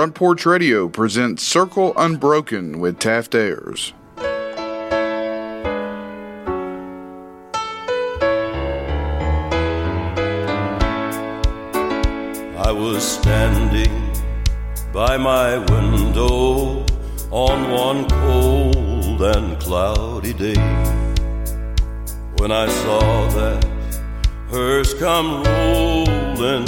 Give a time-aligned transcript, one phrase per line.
[0.00, 3.92] Front Porch Radio presents Circle Unbroken with Taft Ayers.
[12.56, 13.92] I was standing
[14.90, 16.86] by my window
[17.30, 20.54] on one cold and cloudy day
[22.38, 23.62] when I saw that
[24.48, 26.64] hearse come rolling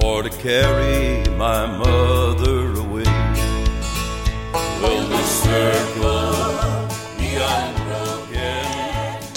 [0.00, 2.53] for to carry my mother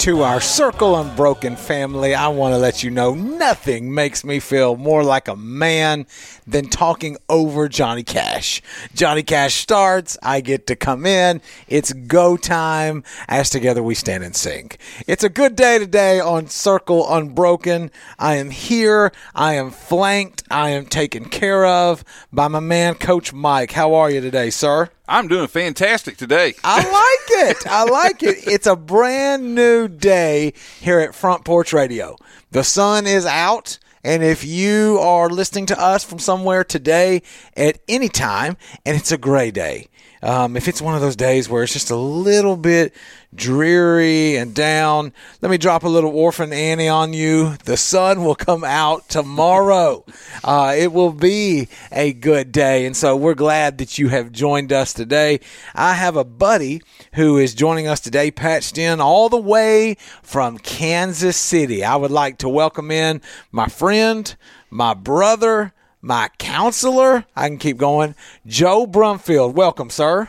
[0.08, 4.74] to our Circle Unbroken family, I want to let you know nothing makes me feel
[4.74, 6.06] more like a man
[6.46, 8.62] than talking over Johnny Cash.
[8.94, 14.24] Johnny Cash starts, I get to come in, it's go time, as together we stand
[14.24, 14.70] and sing.
[15.06, 17.90] It's a good day today on Circle Unbroken.
[18.18, 23.34] I am here, I am flanked, I am taken care of by my man, Coach
[23.34, 23.72] Mike.
[23.72, 24.88] How are you today, sir?
[25.10, 26.54] I'm doing fantastic today.
[26.62, 27.66] I like it.
[27.66, 28.46] I like it.
[28.46, 32.16] It's a brand new day here at Front Porch Radio.
[32.50, 33.78] The sun is out.
[34.04, 37.22] And if you are listening to us from somewhere today
[37.56, 38.56] at any time,
[38.86, 39.88] and it's a gray day,
[40.22, 42.94] um, if it's one of those days where it's just a little bit
[43.34, 47.56] dreary and down, let me drop a little Orphan Annie on you.
[47.64, 50.04] The sun will come out tomorrow.
[50.44, 52.86] Uh, it will be a good day.
[52.86, 55.40] And so we're glad that you have joined us today.
[55.74, 56.80] I have a buddy
[57.14, 61.84] who is joining us today, patched in all the way from Kansas City.
[61.84, 64.34] I would like to welcome in my friend,
[64.70, 67.24] my brother, my counselor.
[67.34, 68.14] I can keep going.
[68.46, 69.54] Joe Brumfield.
[69.54, 70.28] Welcome, sir.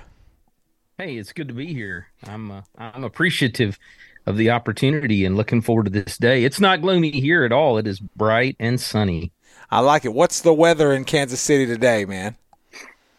[0.97, 2.07] Hey, it's good to be here.
[2.27, 3.79] I'm uh, I'm appreciative
[4.25, 6.43] of the opportunity and looking forward to this day.
[6.43, 7.77] It's not gloomy here at all.
[7.77, 9.31] It is bright and sunny.
[9.71, 10.13] I like it.
[10.13, 12.35] What's the weather in Kansas City today, man?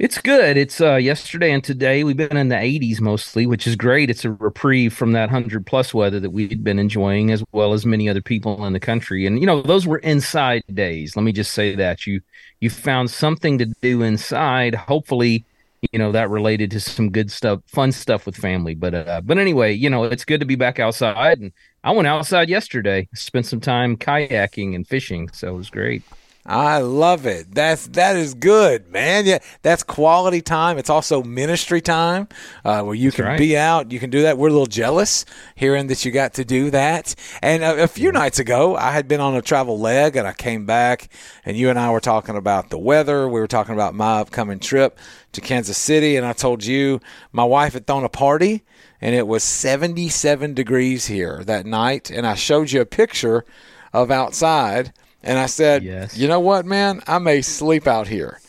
[0.00, 0.56] It's good.
[0.56, 4.08] It's uh, yesterday and today we've been in the 80s mostly, which is great.
[4.08, 7.84] It's a reprieve from that 100 plus weather that we'd been enjoying as well as
[7.84, 9.26] many other people in the country.
[9.26, 11.16] And you know, those were inside days.
[11.16, 12.22] Let me just say that you
[12.60, 14.74] you found something to do inside.
[14.74, 15.44] Hopefully,
[15.92, 18.74] you know that related to some good stuff, fun stuff with family.
[18.74, 21.52] But uh, but anyway, you know, it's good to be back outside and
[21.84, 26.02] I went outside yesterday, spent some time kayaking and fishing, so it was great.
[26.50, 27.54] I love it.
[27.54, 29.24] That's that is good, man.
[29.24, 30.78] Yeah, that's quality time.
[30.78, 32.26] It's also ministry time
[32.64, 33.38] uh, where you can right.
[33.38, 33.92] be out.
[33.92, 34.36] You can do that.
[34.36, 35.24] We're a little jealous
[35.54, 37.14] hearing that you got to do that.
[37.40, 40.32] And a, a few nights ago, I had been on a travel leg, and I
[40.32, 41.08] came back,
[41.44, 43.28] and you and I were talking about the weather.
[43.28, 44.98] We were talking about my upcoming trip
[45.32, 47.00] to Kansas City, and I told you
[47.30, 48.64] my wife had thrown a party,
[49.00, 53.44] and it was 77 degrees here that night, and I showed you a picture
[53.92, 54.92] of outside.
[55.22, 56.16] And I said, Yes.
[56.16, 57.02] you know what, man?
[57.06, 58.40] I may sleep out here.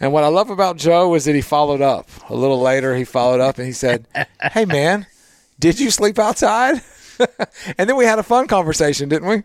[0.00, 2.08] And what I love about Joe is that he followed up.
[2.28, 4.06] A little later, he followed up and he said,
[4.40, 5.06] hey, man,
[5.58, 6.82] did you sleep outside?
[7.78, 9.42] and then we had a fun conversation, didn't we?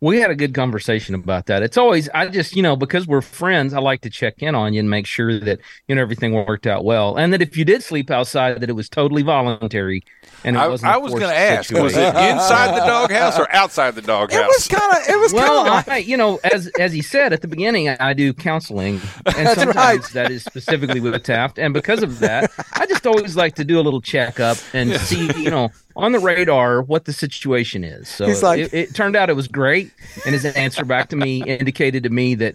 [0.00, 1.62] We had a good conversation about that.
[1.62, 4.74] It's always I just you know because we're friends, I like to check in on
[4.74, 7.64] you and make sure that you know everything worked out well, and that if you
[7.64, 10.02] did sleep outside, that it was totally voluntary.
[10.44, 10.92] And it I, wasn't.
[10.92, 14.02] a I was going to forced ask, was it inside the doghouse or outside the
[14.02, 14.38] doghouse?
[14.38, 15.88] It was kind of, it was Well, kind of.
[15.88, 19.00] I, you know, as as he said at the beginning, I, I do counseling,
[19.36, 20.12] and That's sometimes right.
[20.12, 23.80] that is specifically with Taft, and because of that, I just always like to do
[23.80, 28.08] a little checkup and see, you know, on the radar what the situation is.
[28.08, 29.90] So He's like- it, it turned out it was great,
[30.24, 32.54] and his answer back to me indicated to me that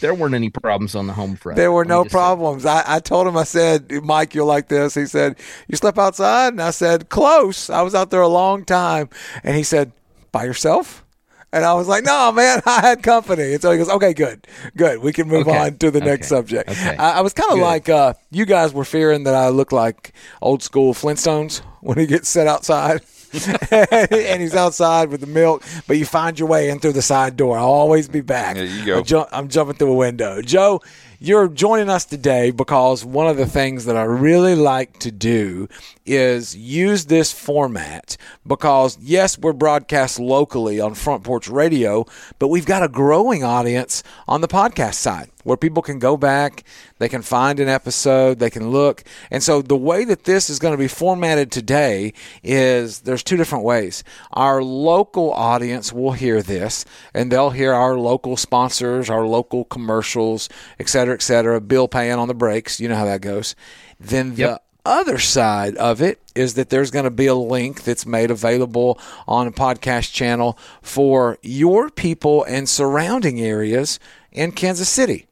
[0.00, 1.56] there weren't any problems on the home front.
[1.56, 2.66] There were no problems.
[2.66, 4.94] I, I told him, I said, Mike, you're like this.
[4.94, 5.36] He said,
[5.68, 6.48] You slept outside?
[6.48, 7.70] And I said, Close.
[7.70, 9.08] I was out there a long time.
[9.44, 9.92] And he said,
[10.32, 11.04] By yourself?
[11.52, 13.54] And I was like, No, man, I had company.
[13.54, 14.46] And so he goes, Okay, good.
[14.76, 14.98] Good.
[15.00, 15.58] We can move Okay.
[15.58, 16.68] on to the next subject.
[16.70, 16.96] Okay.
[16.96, 20.12] I, I was kind of like, uh, you guys were fearing that I look like
[20.42, 23.00] old school Flintstones when he gets set outside.
[23.70, 27.36] and he's outside with the milk, but you find your way in through the side
[27.36, 27.56] door.
[27.56, 28.56] I'll always be back.
[28.56, 28.98] There you go.
[28.98, 30.42] I'm, ju- I'm jumping through a window.
[30.42, 30.80] Joe,
[31.20, 35.68] you're joining us today because one of the things that I really like to do
[36.10, 38.16] is use this format
[38.46, 42.04] because, yes, we're broadcast locally on Front Porch Radio,
[42.38, 46.64] but we've got a growing audience on the podcast side where people can go back,
[46.98, 49.02] they can find an episode, they can look.
[49.30, 52.12] And so the way that this is going to be formatted today
[52.42, 54.04] is there's two different ways.
[54.32, 56.84] Our local audience will hear this
[57.14, 60.48] and they'll hear our local sponsors, our local commercials,
[60.78, 62.80] et cetera, et cetera, bill paying on the breaks.
[62.80, 63.54] You know how that goes.
[63.98, 64.64] Then the Yep.
[64.84, 68.98] Other side of it is that there's going to be a link that's made available
[69.26, 73.98] on a podcast channel for your people and surrounding areas
[74.32, 75.26] in Kansas City.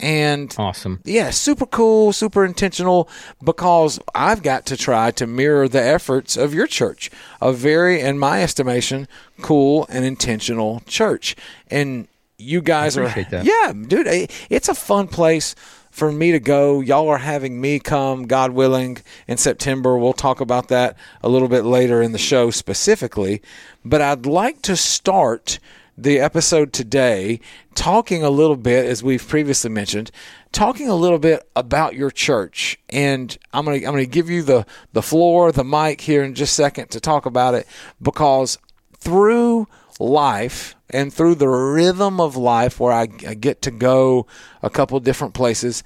[0.00, 1.00] And Awesome.
[1.04, 3.08] yeah, super cool, super intentional
[3.42, 7.08] because I've got to try to mirror the efforts of your church.
[7.40, 9.06] A very, in my estimation,
[9.42, 11.36] cool and intentional church.
[11.70, 13.44] And you guys are, appreciate that.
[13.44, 15.54] yeah, dude, it's a fun place
[15.92, 16.80] for me to go.
[16.80, 18.98] Y'all are having me come, God willing,
[19.28, 19.96] in September.
[19.96, 23.42] We'll talk about that a little bit later in the show specifically.
[23.84, 25.60] But I'd like to start
[25.96, 27.38] the episode today
[27.74, 30.10] talking a little bit, as we've previously mentioned,
[30.50, 32.78] talking a little bit about your church.
[32.88, 36.52] And I'm gonna I'm gonna give you the the floor, the mic here in just
[36.52, 37.66] a second to talk about it
[38.00, 38.58] because
[38.98, 39.68] through
[40.00, 44.26] life and through the rhythm of life where I, I get to go
[44.62, 45.82] a couple different places,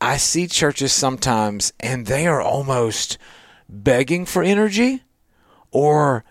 [0.00, 3.18] I see churches sometimes and they are almost
[3.68, 5.02] begging for energy
[5.70, 6.24] or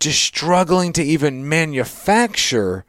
[0.00, 2.84] just struggling to even manufacture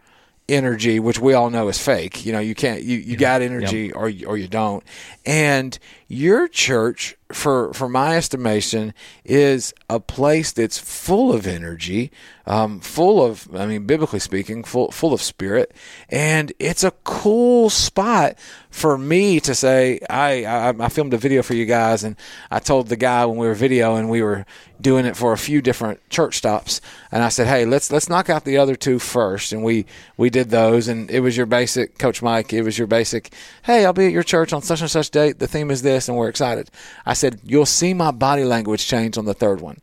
[0.50, 2.26] energy, which we all know is fake.
[2.26, 4.84] You know, you can't you, you got energy or or you don't.
[5.26, 5.78] And
[6.08, 8.94] your church, for for my estimation,
[9.24, 12.12] is a place that's full of energy,
[12.46, 15.74] um, full of I mean, biblically speaking, full full of spirit,
[16.10, 18.38] and it's a cool spot
[18.70, 22.16] for me to say I, I I filmed a video for you guys, and
[22.52, 24.46] I told the guy when we were videoing we were
[24.82, 26.82] doing it for a few different church stops,
[27.12, 29.86] and I said, hey, let's let's knock out the other two first, and we
[30.18, 33.34] we did those, and it was your basic, Coach Mike, it was your basic,
[33.64, 35.40] hey, I'll be at your church on such and such date.
[35.40, 36.70] The theme is this, and we're excited.
[37.06, 39.78] I said, you'll see my body language change on the third one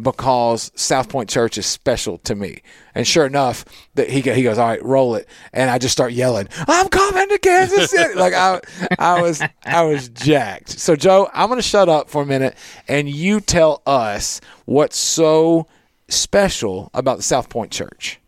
[0.00, 2.62] because South Point Church is special to me.
[2.94, 3.66] And sure enough,
[3.96, 7.28] that he he goes, all right, roll it, and I just start yelling, I'm coming
[7.28, 8.14] to Kansas City.
[8.18, 8.60] like I
[8.98, 10.70] I was I was jacked.
[10.70, 12.56] So Joe, I'm gonna shut up for a minute,
[12.88, 15.66] and you tell us what's so
[16.08, 18.20] special about the South Point Church.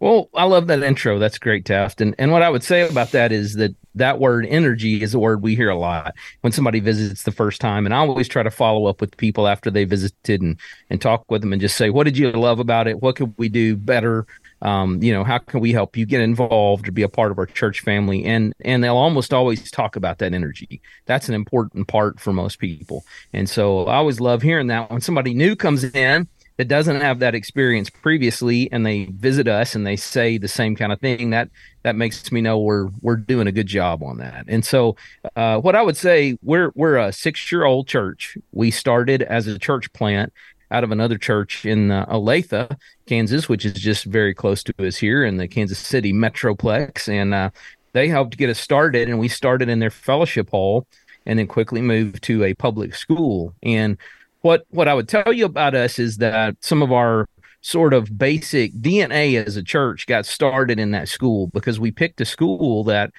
[0.00, 1.18] Well, I love that intro.
[1.18, 2.00] That's great, Taft.
[2.00, 5.18] And and what I would say about that is that that word energy is a
[5.18, 7.86] word we hear a lot when somebody visits the first time.
[7.86, 10.58] And I always try to follow up with people after they visited and
[10.90, 13.00] and talk with them and just say, what did you love about it?
[13.00, 14.26] What could we do better?
[14.62, 17.38] Um, you know, how can we help you get involved or be a part of
[17.38, 18.24] our church family?
[18.24, 20.82] And and they'll almost always talk about that energy.
[21.06, 23.04] That's an important part for most people.
[23.32, 27.18] And so I always love hearing that when somebody new comes in that doesn't have
[27.18, 31.30] that experience previously and they visit us and they say the same kind of thing
[31.30, 31.50] that
[31.82, 34.44] that makes me know we're we're doing a good job on that.
[34.48, 34.96] And so
[35.36, 38.38] uh, what i would say we're we're a six year old church.
[38.52, 40.32] We started as a church plant
[40.70, 42.76] out of another church in uh, olathe
[43.06, 47.08] kansas which is just very close to us here in the kansas city metroplex.
[47.08, 47.50] And uh,
[47.92, 50.86] they helped get us started and we started in their fellowship hall
[51.26, 53.54] and then quickly moved to a public school.
[53.62, 53.96] And
[54.44, 57.26] what what I would tell you about us is that some of our
[57.62, 62.20] sort of basic DNA as a church got started in that school because we picked
[62.20, 63.10] a school that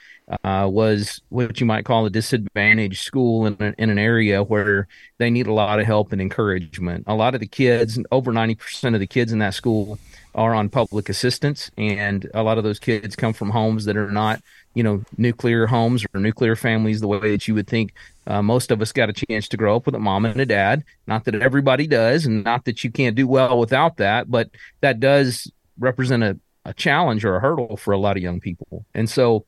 [0.44, 4.88] uh, was what you might call a disadvantaged school in, in an area where
[5.18, 7.04] they need a lot of help and encouragement.
[7.08, 9.98] A lot of the kids, over 90% of the kids in that school,
[10.36, 14.12] are on public assistance, and a lot of those kids come from homes that are
[14.12, 14.42] not,
[14.74, 17.94] you know, nuclear homes or nuclear families the way that you would think
[18.28, 20.46] uh, most of us got a chance to grow up with a mom and a
[20.46, 20.84] dad.
[21.08, 24.50] Not that everybody does, and not that you can't do well without that, but
[24.82, 28.86] that does represent a, a challenge or a hurdle for a lot of young people.
[28.94, 29.46] And so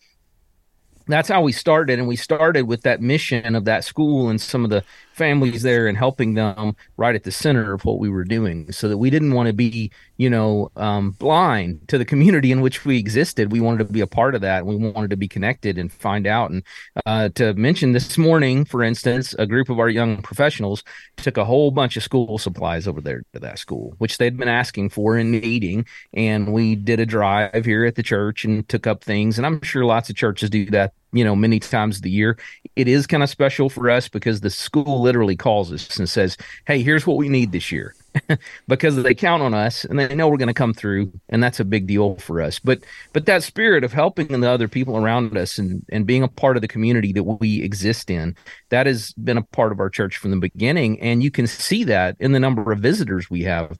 [1.08, 2.00] that's how we started.
[2.00, 4.84] And we started with that mission of that school and some of the
[5.14, 8.88] families there and helping them right at the center of what we were doing so
[8.88, 12.86] that we didn't want to be, you know, um, blind to the community in which
[12.86, 13.52] we existed.
[13.52, 14.66] We wanted to be a part of that.
[14.66, 16.52] We wanted to be connected and find out.
[16.52, 16.64] And
[17.06, 20.84] uh, to mention this morning, for instance, a group of our young professionals
[21.18, 24.48] took a whole bunch of school supplies over there to that school, which they'd been
[24.48, 25.86] asking for and needing.
[26.14, 29.38] And we did a drive here at the church and took up things.
[29.38, 32.38] And I'm sure lots of churches do that you know many times of the year.
[32.76, 36.38] It is kind of special for us because the school literally calls us and says
[36.66, 37.94] hey here's what we need this year.
[38.68, 41.60] Because they count on us and they know we're going to come through and that's
[41.60, 42.58] a big deal for us.
[42.58, 46.28] But but that spirit of helping the other people around us and and being a
[46.28, 48.36] part of the community that we exist in
[48.70, 51.00] that has been a part of our church from the beginning.
[51.00, 53.78] And you can see that in the number of visitors we have.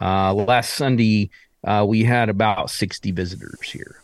[0.00, 1.30] Uh last sunday
[1.62, 4.00] uh, we had about 60 visitors here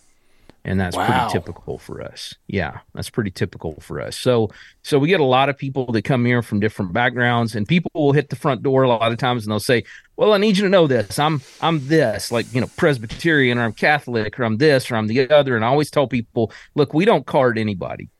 [0.66, 1.06] and that's Wow.
[1.06, 2.34] pretty typical for us.
[2.48, 4.16] Yeah, that's pretty typical for us.
[4.18, 4.50] So
[4.82, 7.90] so we get a lot of people that come here from different backgrounds and people
[7.94, 9.84] will hit the front door a lot of times and they'll say,
[10.16, 11.18] "Well, I need you to know this.
[11.18, 15.06] I'm I'm this, like, you know, Presbyterian or I'm Catholic or I'm this or I'm
[15.06, 18.10] the other." And I always tell people, "Look, we don't card anybody.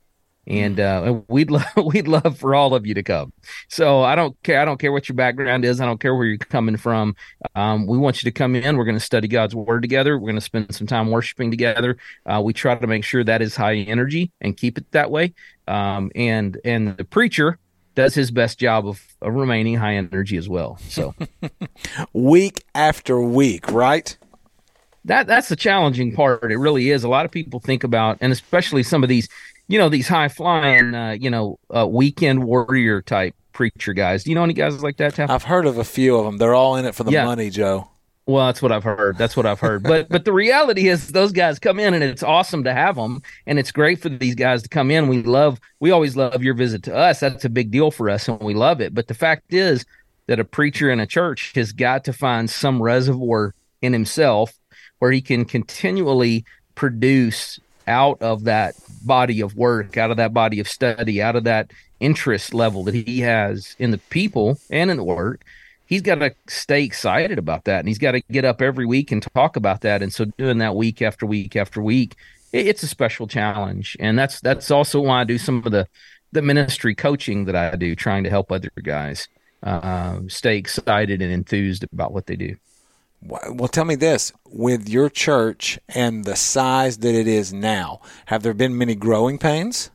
[0.47, 3.33] And uh, we'd love we'd love for all of you to come.
[3.69, 4.61] So I don't care.
[4.61, 5.81] I don't care what your background is.
[5.81, 7.17] I don't care where you're coming from.
[7.55, 8.77] Um, we want you to come in.
[8.77, 10.19] We're going to study God's word together.
[10.19, 11.97] We're going to spend some time worshiping together.
[12.25, 15.35] Uh, we try to make sure that is high energy and keep it that way.
[15.69, 17.59] Um, and and the preacher
[17.97, 20.79] does his best job of, of remaining high energy as well.
[20.89, 21.15] So
[22.13, 24.17] week after week, right?
[25.07, 26.53] That that's the challenging part.
[26.53, 27.05] It really is.
[27.05, 29.29] A lot of people think about, and especially some of these
[29.69, 34.25] you know these high flying, uh, you know, uh, weekend warrior type preacher guys.
[34.25, 35.19] Do you know any guys like that?
[35.19, 36.37] I've heard of a few of them.
[36.37, 37.25] They're all in it for the yeah.
[37.25, 37.89] money, Joe.
[38.27, 39.17] Well, that's what I've heard.
[39.17, 39.85] That's what I've heard.
[39.85, 43.23] But but the reality is those guys come in and it's awesome to have them
[43.47, 45.07] and it's great for these guys to come in.
[45.07, 47.21] We love we always love your visit to us.
[47.21, 48.95] That's a big deal for us and we love it.
[48.95, 49.85] But the fact is
[50.27, 54.59] that a preacher in a church has got to find some reservoir in himself
[54.99, 56.45] where he can continually
[56.75, 58.75] produce out of that
[59.05, 62.95] body of work, out of that body of study, out of that interest level that
[62.95, 65.45] he has in the people and in the work,
[65.87, 67.81] he's got to stay excited about that.
[67.81, 70.03] And he's got to get up every week and talk about that.
[70.03, 72.17] And so doing that week after week after week,
[72.53, 73.97] it's a special challenge.
[74.01, 75.87] And that's that's also why I do some of the
[76.33, 79.29] the ministry coaching that I do, trying to help other guys
[79.63, 82.57] uh, stay excited and enthused about what they do.
[83.23, 88.43] Well, tell me this: with your church and the size that it is now, have
[88.43, 89.91] there been many growing pains?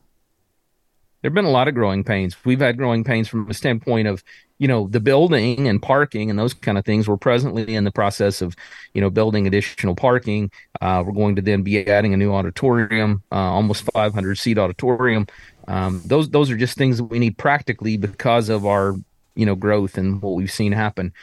[1.22, 2.36] There've been a lot of growing pains.
[2.46, 4.24] We've had growing pains from a standpoint of,
[4.58, 7.08] you know, the building and parking and those kind of things.
[7.08, 8.56] We're presently in the process of,
[8.96, 10.50] you know, building additional parking.
[10.82, 15.28] Uh, we're going to then be adding a new auditorium, uh, almost 500 seat auditorium.
[15.68, 18.96] Um, those those are just things that we need practically because of our,
[19.36, 21.14] you know, growth and what we've seen happen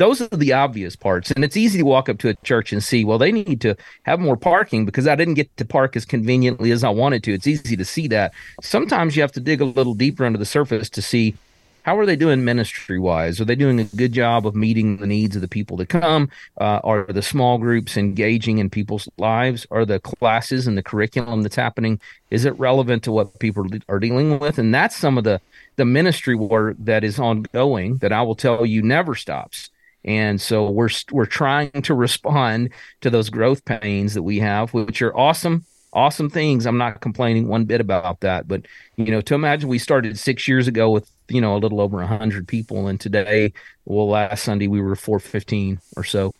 [0.00, 1.30] those are the obvious parts.
[1.30, 3.76] And it's easy to walk up to a church and see, well, they need to
[4.04, 7.34] have more parking because I didn't get to park as conveniently as I wanted to.
[7.34, 8.32] It's easy to see that.
[8.62, 11.34] Sometimes you have to dig a little deeper under the surface to see
[11.82, 13.40] how are they doing ministry wise?
[13.40, 16.30] Are they doing a good job of meeting the needs of the people that come?
[16.58, 19.66] Uh, are the small groups engaging in people's lives?
[19.70, 23.98] Are the classes and the curriculum that's happening is it relevant to what people are
[23.98, 24.58] dealing with?
[24.58, 25.40] And that's some of the
[25.76, 29.70] the ministry work that is ongoing that I will tell you never stops.
[30.04, 32.70] And so we're we're trying to respond
[33.02, 36.66] to those growth pains that we have, which are awesome, awesome things.
[36.66, 38.48] I'm not complaining one bit about that.
[38.48, 38.66] But
[38.96, 42.02] you know, to imagine we started six years ago with you know a little over
[42.04, 43.52] hundred people, and today,
[43.84, 46.32] well, last Sunday we were 415 or so.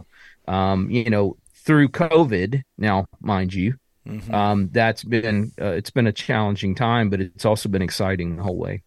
[0.49, 3.77] Um, you know, through COVID, now mind you,
[4.07, 4.35] mm-hmm.
[4.35, 8.43] um, that's been uh, it's been a challenging time, but it's also been exciting the
[8.43, 8.83] whole way.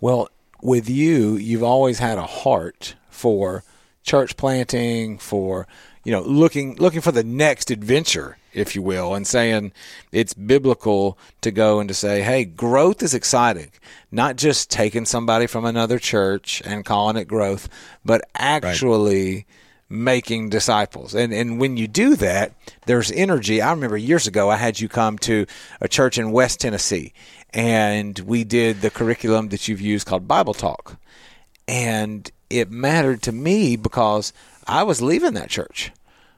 [0.00, 0.28] Well,
[0.62, 3.62] with you, you've always had a heart for
[4.04, 5.66] church planting, for
[6.04, 9.72] you know looking looking for the next adventure, if you will, and saying
[10.12, 13.70] it's biblical to go and to say, hey, growth is exciting.
[14.12, 17.68] Not just taking somebody from another church and calling it growth,
[18.04, 19.34] but actually.
[19.34, 19.46] Right
[19.90, 21.14] making disciples.
[21.14, 22.52] And and when you do that,
[22.86, 23.60] there's energy.
[23.60, 25.46] I remember years ago I had you come to
[25.80, 27.12] a church in West Tennessee
[27.54, 30.96] and we did the curriculum that you've used called Bible Talk.
[31.66, 34.32] And it mattered to me because
[34.66, 35.92] I was leaving that church.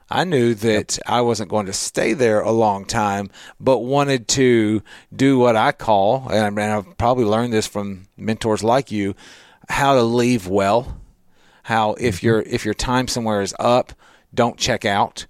[0.09, 3.29] I knew that I wasn't going to stay there a long time,
[3.59, 4.81] but wanted to
[5.13, 9.15] do what I call, and I've probably learned this from mentors like you,
[9.67, 10.97] how to leave well.
[11.63, 12.25] How if mm-hmm.
[12.25, 13.91] your if your time somewhere is up,
[14.33, 15.25] don't check out.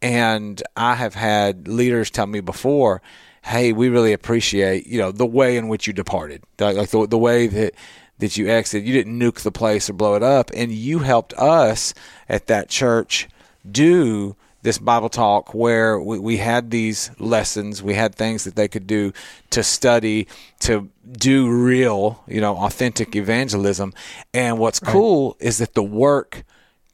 [0.00, 3.02] And I have had leaders tell me before,
[3.42, 7.18] "Hey, we really appreciate you know the way in which you departed, like the the
[7.18, 7.74] way that
[8.18, 8.86] that you exited.
[8.86, 11.94] You didn't nuke the place or blow it up, and you helped us
[12.28, 13.28] at that church
[13.70, 18.66] do this Bible talk where we, we had these lessons, we had things that they
[18.66, 19.12] could do
[19.50, 20.26] to study,
[20.60, 23.92] to do real, you know, authentic evangelism.
[24.32, 24.90] And what's right.
[24.90, 26.44] cool is that the work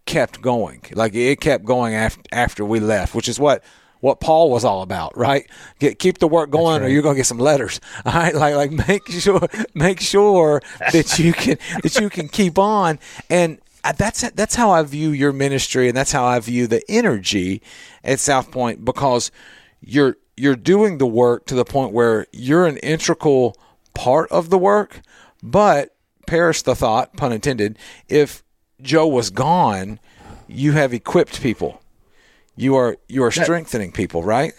[0.05, 0.83] kept going.
[0.93, 3.63] Like it kept going after after we left, which is what
[4.01, 5.49] what Paul was all about, right?
[5.79, 6.89] Get, keep the work going, right.
[6.89, 7.81] or you're going to get some letters.
[8.05, 9.41] All right, like like make sure
[9.75, 14.71] make sure that you can that you can keep on, and uh, that's that's how
[14.71, 17.63] I view your ministry, and that's how I view the energy
[18.03, 19.31] at South Point because
[19.81, 23.57] you're you're doing the work to the point where you're an integral
[23.95, 25.03] part of the work,
[25.43, 25.95] but
[26.27, 27.79] perish the thought, pun intended,
[28.09, 28.43] if
[28.81, 30.01] Joe was gone,
[30.49, 31.80] you have equipped people
[32.57, 34.53] you are you are strengthening people, right?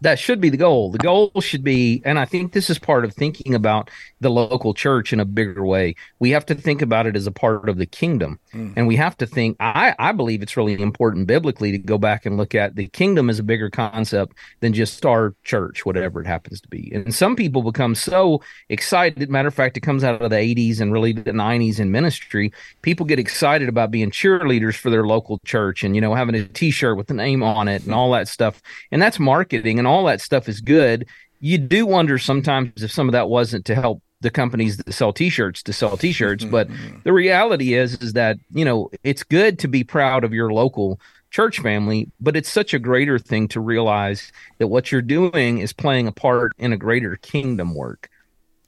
[0.00, 0.90] That should be the goal.
[0.90, 3.90] The goal should be, and I think this is part of thinking about
[4.20, 5.94] the local church in a bigger way.
[6.18, 8.38] We have to think about it as a part of the kingdom.
[8.54, 8.74] Mm.
[8.76, 12.26] And we have to think, I, I believe it's really important biblically to go back
[12.26, 16.26] and look at the kingdom as a bigger concept than just our church, whatever it
[16.26, 16.90] happens to be.
[16.94, 19.28] And some people become so excited.
[19.28, 22.52] Matter of fact, it comes out of the 80s and really the 90s in ministry.
[22.82, 26.44] People get excited about being cheerleaders for their local church and, you know, having a
[26.44, 28.62] t shirt with the name on it and all that stuff.
[28.90, 29.78] And that's marketing.
[29.78, 31.06] And all that stuff is good.
[31.40, 35.12] You do wonder sometimes if some of that wasn't to help the companies that sell
[35.12, 36.98] t-shirts to sell t-shirts mm-hmm, but mm-hmm.
[37.04, 41.00] the reality is is that you know it's good to be proud of your local
[41.30, 45.72] church family but it's such a greater thing to realize that what you're doing is
[45.72, 48.10] playing a part in a greater kingdom work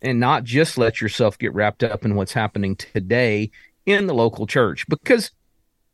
[0.01, 3.51] and not just let yourself get wrapped up in what's happening today
[3.85, 5.33] in the local church because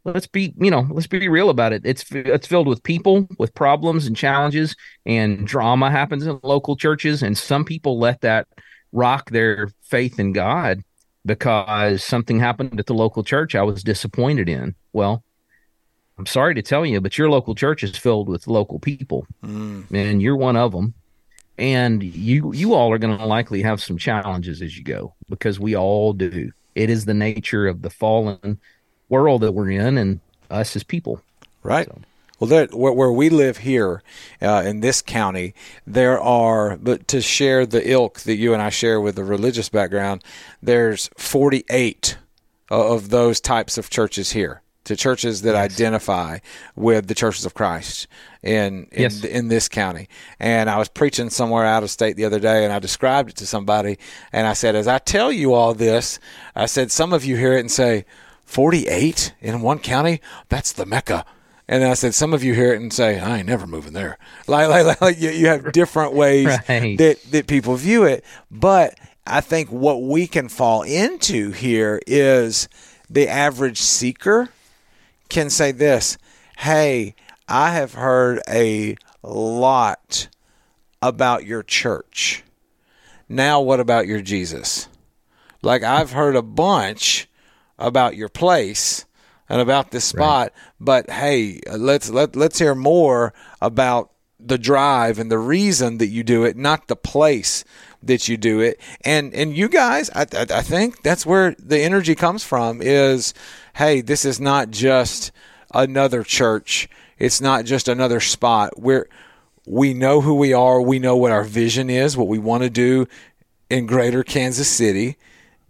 [0.04, 1.82] let's be you know let's be real about it.
[1.84, 4.76] It's it's filled with people with problems and challenges
[5.06, 8.48] and drama happens in local churches and some people let that
[8.92, 10.82] rock their faith in god
[11.26, 14.74] because something happened at the local church i was disappointed in.
[14.92, 15.22] Well
[16.18, 19.26] i'm sorry to tell you but your local church is filled with local people.
[19.44, 19.90] Mm.
[19.92, 20.94] and you're one of them
[21.58, 25.58] and you you all are going to likely have some challenges as you go because
[25.58, 26.52] we all do.
[26.74, 28.60] It is the nature of the fallen
[29.08, 31.22] world that we're in and us as people.
[31.62, 31.86] Right.
[31.86, 32.00] So.
[32.38, 34.02] Well, there, where, where, we live here
[34.40, 35.54] uh, in this county,
[35.86, 39.68] there are, but to share the ilk that you and I share with the religious
[39.68, 40.22] background,
[40.62, 42.16] there's 48
[42.70, 44.62] of those types of churches here.
[44.84, 45.72] To churches that yes.
[45.72, 46.38] identify
[46.74, 48.06] with the churches of Christ
[48.42, 49.22] in in, yes.
[49.22, 50.08] in this county.
[50.40, 53.36] And I was preaching somewhere out of state the other day, and I described it
[53.36, 53.98] to somebody,
[54.32, 56.18] and I said, as I tell you all this,
[56.56, 58.06] I said, some of you hear it and say,
[58.48, 60.22] 48 in one county?
[60.48, 61.26] That's the Mecca.
[61.68, 64.16] And I said, some of you hear it and say, I ain't never moving there.
[64.46, 66.96] Like, like, like you, you have different ways right.
[66.96, 68.24] that, that people view it.
[68.50, 72.70] But I think what we can fall into here is
[73.10, 74.48] the average seeker
[75.28, 76.16] can say this
[76.56, 77.14] Hey,
[77.46, 80.28] I have heard a lot
[81.02, 82.44] about your church.
[83.28, 84.88] Now, what about your Jesus?
[85.60, 87.27] Like, I've heard a bunch
[87.78, 89.04] about your place
[89.48, 90.62] and about this spot, right.
[90.78, 94.10] but hey, let's let let's hear more about
[94.40, 97.64] the drive and the reason that you do it, not the place
[98.02, 98.80] that you do it.
[99.04, 102.82] And and you guys, I, I, I think that's where the energy comes from.
[102.82, 103.34] Is
[103.74, 105.32] hey, this is not just
[105.72, 106.88] another church.
[107.18, 108.78] It's not just another spot.
[108.78, 109.08] We're
[109.66, 110.80] we know who we are.
[110.80, 113.06] We know what our vision is, what we want to do
[113.68, 115.16] in Greater Kansas City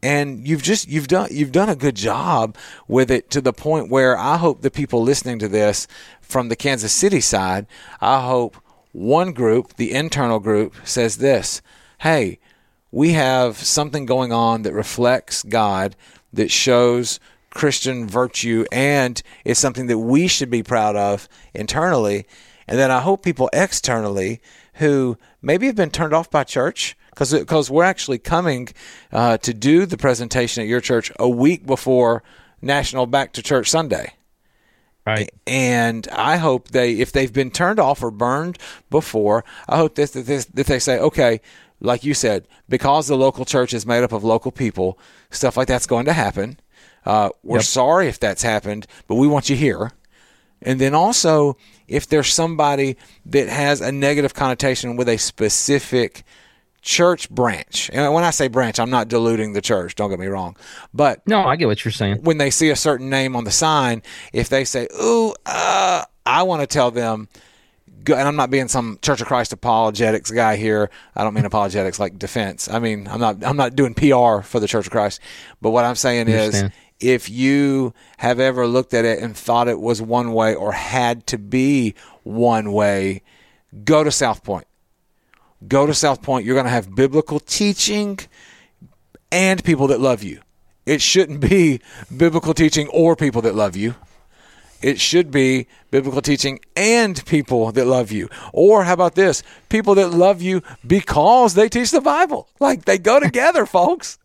[0.03, 2.57] and you've just you've done you've done a good job
[2.87, 5.87] with it to the point where I hope the people listening to this
[6.21, 7.67] from the Kansas City side,
[8.01, 8.57] I hope
[8.93, 11.61] one group, the internal group, says this:
[11.99, 12.39] "Hey,
[12.93, 15.97] we have something going on that reflects God,
[16.33, 17.19] that shows
[17.51, 22.27] Christian virtue, and it's something that we should be proud of internally."
[22.69, 24.41] And then I hope people externally
[24.75, 28.69] who maybe have been turned off by church because because we're actually coming
[29.11, 32.23] uh, to do the presentation at your church a week before
[32.63, 34.13] National Back to Church Sunday.
[35.05, 35.31] Right.
[35.47, 38.59] And I hope they, if they've been turned off or burned
[38.91, 41.41] before, I hope that, that, that they say, okay,
[41.81, 44.99] like you said, because the local church is made up of local people,
[45.31, 46.61] stuff like that's going to happen.
[47.07, 47.65] Uh, we're yep.
[47.65, 49.93] sorry if that's happened, but we want you here.
[50.61, 51.57] And then also,
[51.89, 56.23] if there's somebody that has a negative connotation with a specific
[56.89, 57.91] church branch.
[57.93, 59.95] And when I say branch, I'm not diluting the church.
[59.95, 60.57] Don't get me wrong.
[60.95, 62.23] But no, I get what you're saying.
[62.23, 66.43] When they see a certain name on the sign, if they say, "Ooh, uh, I
[66.45, 67.29] want to tell them,"
[68.07, 70.89] and I'm not being some Church of Christ apologetics guy here.
[71.15, 72.71] I don't mean apologetics like defense.
[72.71, 75.21] I mean I'm not I'm not doing PR for the Church of Christ.
[75.61, 76.65] But what I'm saying is
[77.01, 81.27] if you have ever looked at it and thought it was one way or had
[81.27, 83.21] to be one way,
[83.85, 84.68] go to South Point
[85.67, 86.45] go to South Point.
[86.45, 88.19] You're going to have biblical teaching
[89.33, 90.41] and people that love you.
[90.87, 91.81] It shouldn't be
[92.15, 93.95] biblical teaching or people that love you.
[94.81, 98.29] It should be biblical teaching and people that love you.
[98.53, 99.43] Or how about this?
[99.69, 102.49] People that love you because they teach the Bible.
[102.61, 104.19] Like they go together, folks.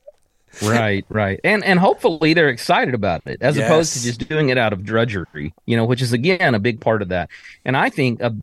[0.62, 1.40] right, right.
[1.44, 3.68] And and hopefully they're excited about it as yes.
[3.68, 6.80] opposed to just doing it out of drudgery, you know, which is again a big
[6.80, 7.32] part of that.
[7.66, 8.36] And I think a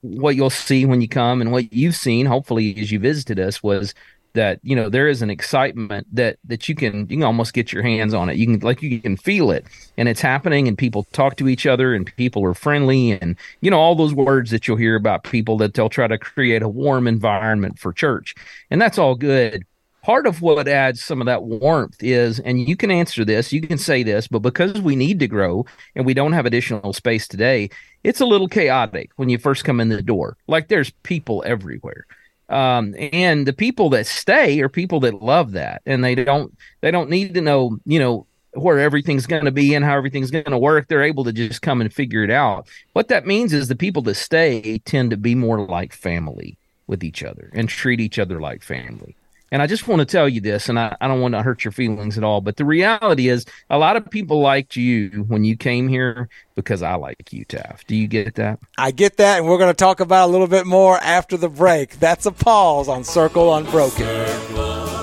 [0.00, 1.40] what you'll see when you come.
[1.40, 3.94] And what you've seen, hopefully, as you visited us, was
[4.34, 7.72] that you know there is an excitement that that you can you can almost get
[7.72, 8.36] your hands on it.
[8.36, 9.66] You can like you can feel it.
[9.96, 13.70] And it's happening and people talk to each other and people are friendly and you
[13.70, 16.68] know all those words that you'll hear about people that they'll try to create a
[16.68, 18.34] warm environment for church.
[18.70, 19.64] And that's all good
[20.06, 23.60] part of what adds some of that warmth is and you can answer this you
[23.60, 25.66] can say this but because we need to grow
[25.96, 27.68] and we don't have additional space today
[28.06, 30.36] it's a little chaotic when you first come in the door.
[30.46, 32.06] Like there's people everywhere.
[32.48, 36.92] Um, and the people that stay are people that love that and they don't they
[36.92, 40.44] don't need to know you know where everything's going to be and how everything's going
[40.44, 40.86] to work.
[40.86, 42.68] They're able to just come and figure it out.
[42.92, 47.02] What that means is the people that stay tend to be more like family with
[47.02, 49.16] each other and treat each other like family
[49.52, 51.64] and I just want to tell you this, and I, I, don't want to hurt
[51.64, 55.44] your feelings at all, but the reality is a lot of people liked you when
[55.44, 57.86] you came here because I like you, Taft.
[57.86, 58.58] Do you get that?
[58.76, 61.48] I get that, and we're going to talk about a little bit more after the
[61.48, 61.98] break.
[62.00, 64.06] That's a pause on Circle Unbroken.
[64.06, 64.96] Circle,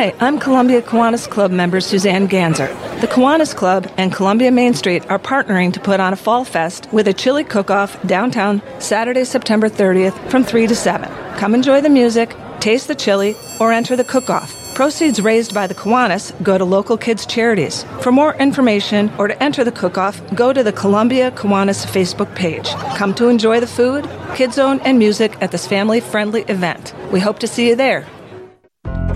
[0.00, 2.70] Hi, I'm Columbia Kiwanis Club member Suzanne Ganzer.
[3.02, 6.88] The Kiwanis Club and Columbia Main Street are partnering to put on a fall fest
[6.90, 11.06] with a chili cook-off downtown Saturday, September 30th from 3 to 7.
[11.36, 14.56] Come enjoy the music, taste the chili, or enter the cook-off.
[14.74, 17.84] Proceeds raised by the Kiwanis go to local kids' charities.
[18.00, 22.70] For more information or to enter the cook-off, go to the Columbia Kiwanis Facebook page.
[22.96, 26.94] Come to enjoy the food, kids zone, and music at this family-friendly event.
[27.12, 28.06] We hope to see you there.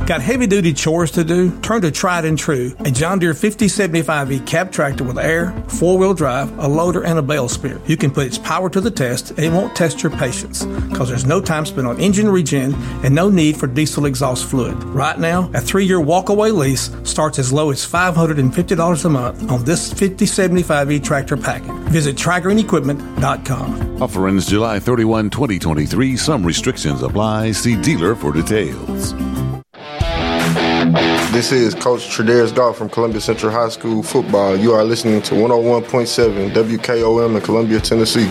[0.06, 1.58] Got heavy duty chores to do?
[1.60, 6.12] Turn to Tried and True, a John Deere 5075E cab tractor with air, four wheel
[6.12, 7.80] drive, a loader, and a bale spear.
[7.86, 11.08] You can put its power to the test and it won't test your patience because
[11.08, 14.74] there's no time spent on engine regen and no need for diesel exhaust fluid.
[14.84, 19.64] Right now, a three year walkaway lease starts as low as $550 a month on
[19.64, 21.70] this 5075E tractor package.
[21.88, 24.02] Visit TriGreenEquipment.com.
[24.02, 26.18] Offer ends July 31, 2023.
[26.18, 27.52] Some restrictions apply.
[27.52, 29.14] See dealer for details.
[31.34, 34.56] This is Coach Tradaris Goff from Columbia Central High School football.
[34.56, 38.30] You are listening to 101.7 WKOM in Columbia, Tennessee.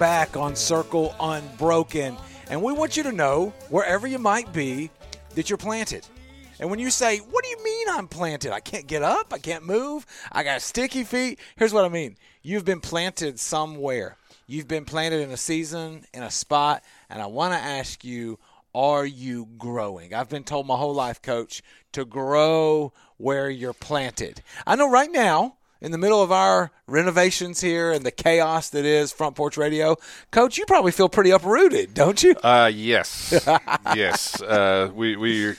[0.00, 2.16] Back on Circle Unbroken,
[2.48, 4.90] and we want you to know, wherever you might be,
[5.34, 6.06] that you're planted.
[6.58, 8.50] And when you say, What do you mean I'm planted?
[8.50, 11.38] I can't get up, I can't move, I got sticky feet.
[11.56, 14.16] Here's what I mean you've been planted somewhere.
[14.46, 18.38] You've been planted in a season, in a spot, and I want to ask you,
[18.74, 20.14] are you growing?
[20.14, 24.42] I've been told my whole life, coach, to grow where you're planted.
[24.66, 28.84] I know right now, in the middle of our renovations here and the chaos that
[28.84, 29.96] is Front Porch Radio,
[30.30, 32.34] Coach, you probably feel pretty uprooted, don't you?
[32.42, 33.32] Uh, yes,
[33.94, 34.40] yes.
[34.42, 35.54] Uh, we we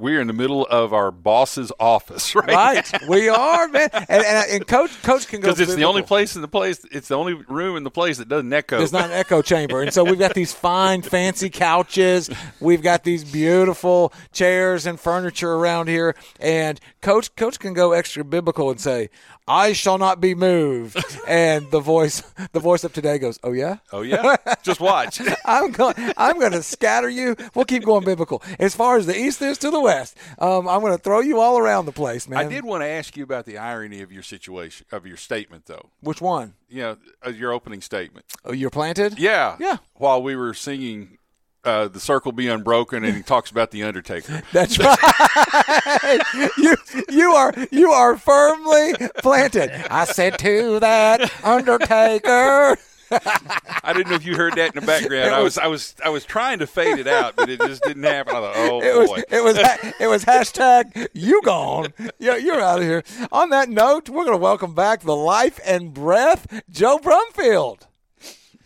[0.00, 2.48] we're in the middle of our boss's office, right?
[2.48, 3.90] Right, we are, man.
[3.92, 6.84] And, and, and coach, coach can go because it's the only place in the place.
[6.90, 8.78] It's the only room in the place that doesn't echo.
[8.78, 12.30] There's not an echo chamber, and so we've got these fine, fancy couches.
[12.60, 18.24] We've got these beautiful chairs and furniture around here, and coach, coach can go extra
[18.24, 19.10] biblical and say,
[19.50, 23.78] "I shall not be moved." and the voice, the voice of today goes, "Oh yeah,
[23.92, 27.36] oh yeah, just watch." I'm going, I'm going to scatter you.
[27.54, 30.16] We'll keep going biblical as far as the east is to the west.
[30.38, 32.38] Um, I'm going to throw you all around the place, man.
[32.38, 35.66] I did want to ask you about the irony of your situation, of your statement,
[35.66, 35.90] though.
[36.00, 36.54] Which one?
[36.68, 38.26] You know, uh, your opening statement.
[38.44, 39.18] Oh, you're planted.
[39.18, 39.78] Yeah, yeah.
[39.94, 41.18] While we were singing
[41.64, 44.42] uh, the circle be unbroken, and he talks about the Undertaker.
[44.52, 46.20] That's right.
[46.58, 46.76] you
[47.08, 49.70] you are you are firmly planted.
[49.90, 52.76] I said to that Undertaker.
[53.82, 55.34] I didn't know if you heard that in the background.
[55.34, 58.04] I was I was I was trying to fade it out, but it just didn't
[58.04, 58.36] happen.
[58.36, 61.92] I thought, oh it boy, was, it was it was hashtag you gone.
[62.20, 63.02] Yeah, you're out of here.
[63.32, 67.88] On that note, we're going to welcome back the life and breath, Joe Brumfield.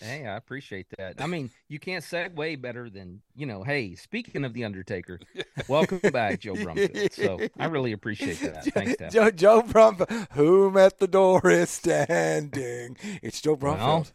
[0.05, 1.21] Hey, I appreciate that.
[1.21, 5.19] I mean, you can't segue better than, you know, hey, speaking of The Undertaker,
[5.69, 7.13] welcome back, Joe Brumfield.
[7.13, 8.65] So I really appreciate that.
[8.75, 9.11] Thanks, Dad.
[9.13, 12.97] Joe, Joe Brumfield, whom at the door is standing.
[13.23, 13.79] It's Joe Brumfield.
[13.79, 14.07] Well,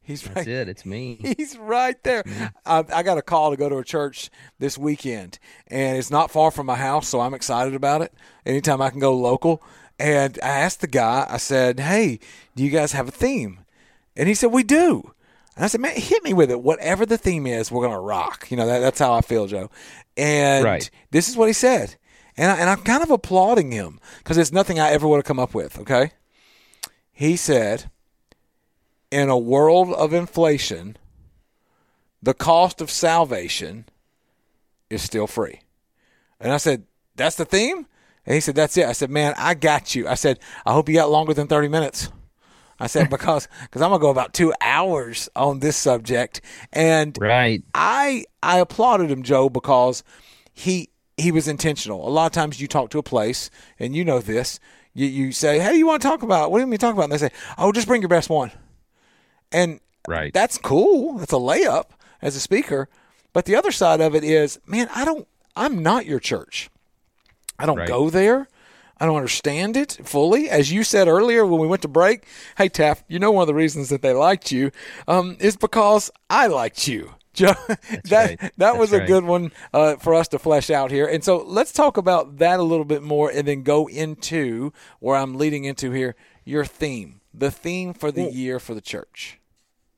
[0.00, 0.48] He's That's right.
[0.48, 0.68] it.
[0.70, 1.34] It's me.
[1.36, 2.24] He's right there.
[2.64, 6.30] I, I got a call to go to a church this weekend, and it's not
[6.30, 8.14] far from my house, so I'm excited about it.
[8.46, 9.62] Anytime I can go local.
[9.98, 12.20] And I asked the guy, I said, Hey,
[12.56, 13.66] do you guys have a theme?
[14.16, 15.12] And he said, We do.
[15.58, 16.62] And I said, Man, hit me with it.
[16.62, 18.48] Whatever the theme is, we're going to rock.
[18.48, 19.70] You know, that, that's how I feel, Joe.
[20.16, 20.88] And Right.
[21.10, 21.96] this is what he said.
[22.36, 25.24] And, I, and I'm kind of applauding him because it's nothing I ever would have
[25.24, 26.12] come up with, okay?
[27.10, 27.90] He said,
[29.10, 30.96] in a world of inflation,
[32.22, 33.86] the cost of salvation
[34.88, 35.58] is still free.
[36.38, 36.84] And I said,
[37.16, 37.88] That's the theme?
[38.24, 38.86] And he said, That's it.
[38.86, 40.06] I said, Man, I got you.
[40.06, 42.12] I said, I hope you got longer than 30 minutes.
[42.80, 46.40] I said, Because cause I'm going to go about two hours on this subject.
[46.72, 47.62] And right.
[47.74, 50.02] I, I applauded him, Joe, because
[50.52, 52.06] he, he was intentional.
[52.06, 54.60] A lot of times you talk to a place, and you know this.
[54.94, 56.50] You, you say, Hey, you want to talk about?
[56.50, 57.04] What do you mean talk about?
[57.04, 58.50] And they say, Oh, just bring your best one.
[59.52, 60.32] And right.
[60.32, 61.18] that's cool.
[61.18, 61.86] That's a layup
[62.20, 62.88] as a speaker.
[63.32, 66.70] But the other side of it is, man, I don't I'm not your church.
[67.58, 67.88] I don't Right.
[67.88, 68.48] go there.
[69.00, 70.50] I don't understand it fully.
[70.50, 73.46] As you said earlier when we went to break, hey Taft, you know one of
[73.46, 74.70] the reasons that they liked you
[75.06, 77.14] um, is because I liked you.
[77.38, 77.54] Joe,
[78.06, 79.06] that that was a right.
[79.06, 81.06] good one uh, for us to flesh out here.
[81.06, 85.16] And so let's talk about that a little bit more, and then go into where
[85.16, 86.16] I'm leading into here.
[86.44, 89.37] Your theme, the theme for the year for the church.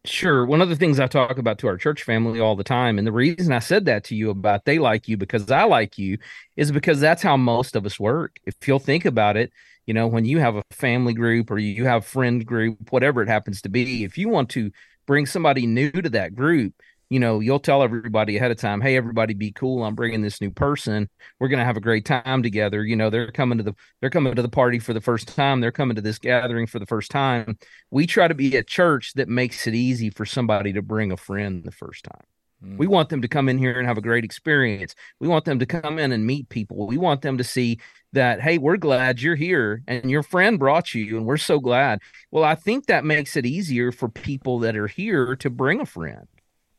[0.06, 0.46] Sure.
[0.46, 3.06] One of the things I talk about to our church family all the time, and
[3.06, 6.16] the reason I said that to you about they like you because I like you,
[6.56, 8.36] is because that's how most of us work.
[8.46, 9.52] If you'll think about it,
[9.86, 13.28] you know, when you have a family group or you have friend group, whatever it
[13.28, 14.70] happens to be, if you want to
[15.06, 16.72] bring somebody new to that group,
[17.10, 19.84] you know, you'll tell everybody ahead of time, hey, everybody be cool.
[19.84, 21.10] I'm bringing this new person.
[21.40, 22.84] We're going to have a great time together.
[22.84, 25.60] You know, they're coming to the they're coming to the party for the first time.
[25.60, 27.58] They're coming to this gathering for the first time.
[27.90, 31.16] We try to be a church that makes it easy for somebody to bring a
[31.16, 32.26] friend the first time.
[32.64, 32.78] Mm.
[32.78, 34.94] We want them to come in here and have a great experience.
[35.18, 36.86] We want them to come in and meet people.
[36.86, 37.80] We want them to see
[38.12, 42.00] that, hey, we're glad you're here and your friend brought you, and we're so glad.
[42.30, 45.86] Well, I think that makes it easier for people that are here to bring a
[45.86, 46.28] friend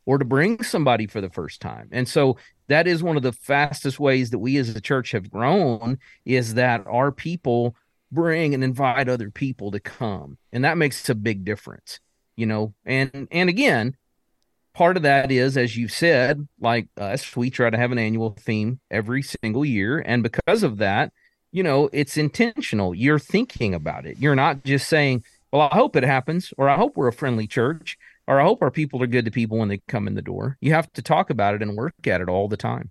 [0.06, 1.90] or to bring somebody for the first time.
[1.92, 2.38] And so
[2.68, 6.56] that is one of the fastest ways that we as a church have grown is
[6.56, 7.76] that our people
[8.12, 10.38] bring and invite other people to come.
[10.52, 12.00] And that makes a big difference,
[12.36, 12.74] you know.
[12.86, 13.96] And and again,
[14.74, 18.36] part of that is as you've said, like us, we try to have an annual
[18.40, 21.12] theme every single year and because of that,
[21.52, 22.96] you know, it's intentional.
[22.96, 24.18] You're thinking about it.
[24.18, 27.48] You're not just saying, well, I hope it happens or I hope we're a friendly
[27.48, 27.98] church
[28.32, 30.58] or I hope our people are good to people when they come in the door.
[30.62, 32.90] You have to talk about it and work at it all the time.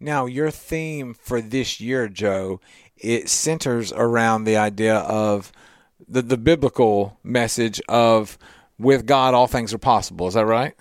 [0.00, 2.62] Now, your theme for this year, Joe,
[2.96, 5.52] it centers around the idea of
[6.08, 8.38] the, the biblical message of
[8.78, 10.26] with God, all things are possible.
[10.26, 10.72] Is that right?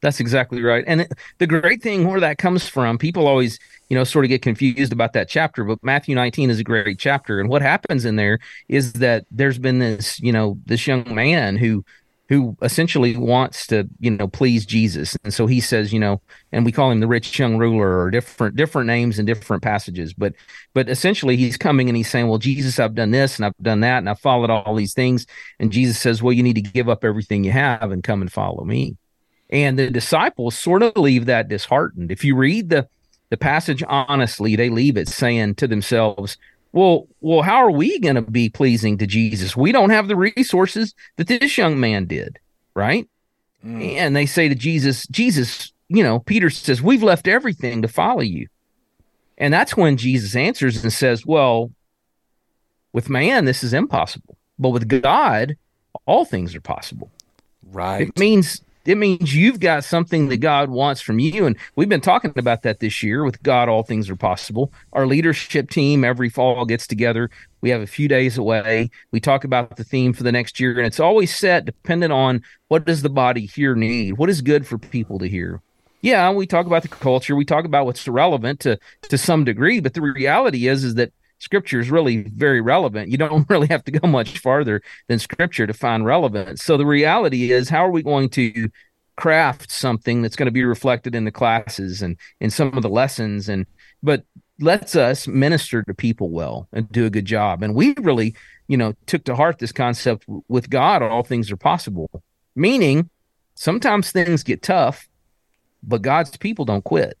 [0.00, 0.84] That's exactly right.
[0.86, 3.58] And the great thing where that comes from, people always,
[3.90, 6.98] you know, sort of get confused about that chapter, but Matthew 19 is a great
[6.98, 7.40] chapter.
[7.40, 8.38] And what happens in there
[8.68, 11.84] is that there's been this, you know, this young man who
[12.28, 15.16] who essentially wants to, you know, please Jesus.
[15.24, 16.20] And so he says, you know,
[16.52, 20.12] and we call him the rich young ruler or different different names and different passages.
[20.12, 20.34] But
[20.74, 23.80] but essentially he's coming and he's saying, Well, Jesus, I've done this and I've done
[23.80, 25.26] that and I've followed all these things.
[25.58, 28.30] And Jesus says, Well, you need to give up everything you have and come and
[28.30, 28.96] follow me.
[29.50, 32.12] And the disciples sort of leave that disheartened.
[32.12, 32.88] If you read the
[33.30, 36.38] the passage honestly, they leave it saying to themselves,
[36.72, 39.56] well, well, how are we going to be pleasing to Jesus?
[39.56, 42.38] We don't have the resources that this young man did,
[42.74, 43.08] right?
[43.64, 43.94] Mm.
[43.94, 48.20] And they say to Jesus, Jesus, you know, Peter says, We've left everything to follow
[48.20, 48.48] you.
[49.38, 51.72] And that's when Jesus answers and says, Well,
[52.92, 55.56] with man, this is impossible, but with God,
[56.06, 57.10] all things are possible.
[57.62, 58.08] Right.
[58.08, 61.44] It means it means you've got something that God wants from you.
[61.44, 64.72] And we've been talking about that this year with God, all things are possible.
[64.94, 67.28] Our leadership team every fall gets together.
[67.60, 68.90] We have a few days away.
[69.12, 72.40] We talk about the theme for the next year, and it's always set dependent on
[72.68, 74.16] what does the body here need?
[74.16, 75.60] What is good for people to hear?
[76.00, 77.36] Yeah, we talk about the culture.
[77.36, 78.78] We talk about what's relevant to
[79.10, 83.10] to some degree, but the reality is is that scripture is really very relevant.
[83.10, 86.62] You don't really have to go much farther than scripture to find relevance.
[86.62, 88.70] So the reality is, how are we going to
[89.16, 92.88] craft something that's going to be reflected in the classes and in some of the
[92.88, 93.66] lessons and
[94.00, 94.24] but
[94.60, 97.62] lets us minister to people well and do a good job.
[97.62, 98.34] And we really,
[98.66, 102.22] you know, took to heart this concept with God, all things are possible,
[102.54, 103.10] meaning
[103.54, 105.08] sometimes things get tough,
[105.82, 107.16] but God's people don't quit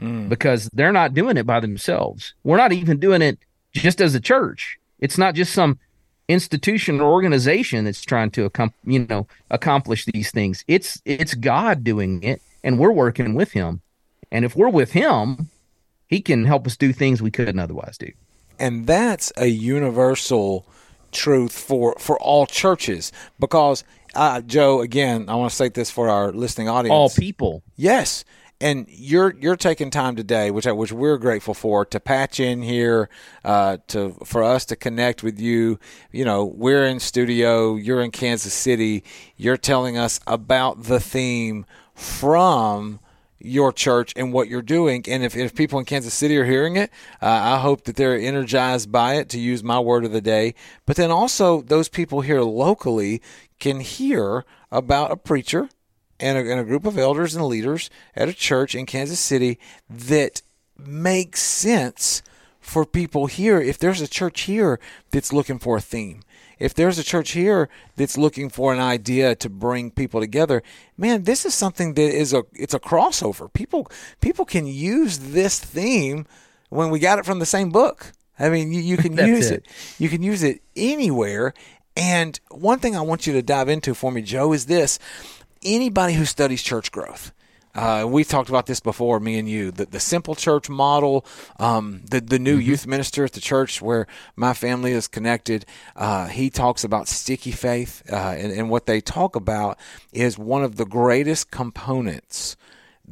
[0.00, 0.28] mm.
[0.28, 2.34] because they're not doing it by themselves.
[2.44, 3.38] We're not even doing it
[3.76, 4.78] just as a church.
[4.98, 5.78] It's not just some
[6.28, 8.50] institution or organization that's trying to
[8.84, 10.64] you know accomplish these things.
[10.66, 13.80] It's it's God doing it, and we're working with Him.
[14.32, 15.48] And if we're with Him,
[16.08, 18.10] He can help us do things we couldn't otherwise do.
[18.58, 20.66] And that's a universal
[21.12, 23.84] truth for for all churches because
[24.14, 26.92] uh, Joe, again, I want to state this for our listening audience.
[26.92, 27.62] All people.
[27.76, 28.24] Yes
[28.60, 32.62] and you're you're taking time today, which I, which we're grateful for, to patch in
[32.62, 33.08] here,
[33.44, 35.78] uh, to for us to connect with you.
[36.10, 39.04] You know, we're in studio, you're in Kansas City,
[39.36, 43.00] you're telling us about the theme from
[43.38, 45.04] your church and what you're doing.
[45.08, 46.90] And if, if people in Kansas City are hearing it,
[47.20, 50.54] uh, I hope that they're energized by it, to use my word of the day.
[50.86, 53.22] But then also, those people here locally
[53.58, 55.68] can hear about a preacher
[56.20, 59.58] and a, and a group of elders and leaders at a church in Kansas City
[59.88, 60.42] that
[60.78, 62.22] makes sense
[62.60, 63.60] for people here.
[63.60, 66.22] If there's a church here that's looking for a theme,
[66.58, 70.62] if there's a church here that's looking for an idea to bring people together,
[70.96, 73.52] man, this is something that is a it's a crossover.
[73.52, 76.26] People people can use this theme
[76.70, 78.12] when we got it from the same book.
[78.38, 79.64] I mean, you, you can use it.
[79.66, 79.72] it.
[79.98, 81.54] You can use it anywhere.
[81.96, 84.98] And one thing I want you to dive into for me, Joe, is this
[85.62, 87.32] anybody who studies church growth,
[87.76, 89.70] Uh, we've talked about this before, me and you.
[89.70, 91.26] The, the simple church model,
[91.58, 92.70] um, the the new Mm-hmm.
[92.70, 95.66] youth minister at the church where my family is connected.
[95.94, 99.76] Uh, he talks about sticky faith, uh, and, and what they talk about
[100.12, 102.56] is one of the greatest components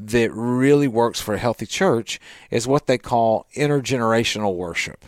[0.07, 2.19] that really works for a healthy church
[2.51, 5.05] is what they call intergenerational worship.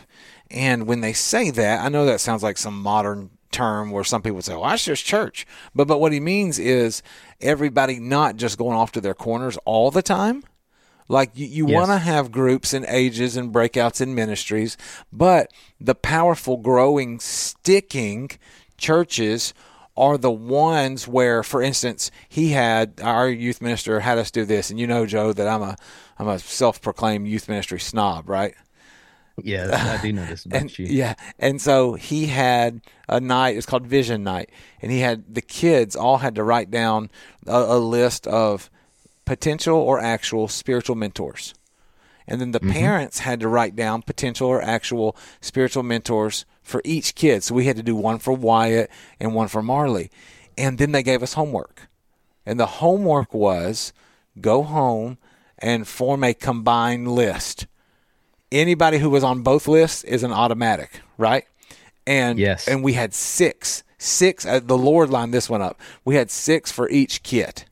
[0.51, 4.21] And when they say that, I know that sounds like some modern term where some
[4.21, 5.45] people say, "Well, that's just church,"
[5.75, 7.01] but but what he means is
[7.41, 10.43] everybody not just going off to their corners all the time.
[11.09, 11.75] Like you, you Yes.
[11.75, 14.75] want to have groups and ages and breakouts and ministries,
[15.11, 18.29] but the powerful, growing, sticking
[18.77, 19.53] churches
[19.95, 24.69] are the ones where, for instance, he had our youth minister had us do this,
[24.69, 25.75] and you know, Joe, that I'm a
[26.19, 28.53] I'm a self-proclaimed youth ministry snob, right?
[29.43, 30.87] Yeah, I do know this about and, you.
[30.87, 33.55] Yeah, and so he had a night.
[33.57, 34.49] It's called Vision Night,
[34.81, 37.09] and he had the kids all had to write down
[37.45, 38.69] a, a list of
[39.25, 41.53] potential or actual spiritual mentors,
[42.27, 42.71] and then the Mm-hmm.
[42.71, 47.43] parents had to write down potential or actual spiritual mentors for each kid.
[47.43, 50.09] So we had to do one for Wyatt and one for Marley,
[50.57, 51.87] and then they gave us homework,
[52.45, 53.93] and the homework was
[54.41, 55.17] go home
[55.59, 57.67] and form a combined list
[58.51, 61.45] anybody who was on both lists is an automatic, right?
[62.05, 62.67] And Yes.
[62.67, 64.45] and we had six, six.
[64.45, 65.79] Uh, the Lord lined this one up.
[66.05, 67.65] We had six for each kit,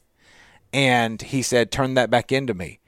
[0.74, 2.80] and He said, "Turn that back into me."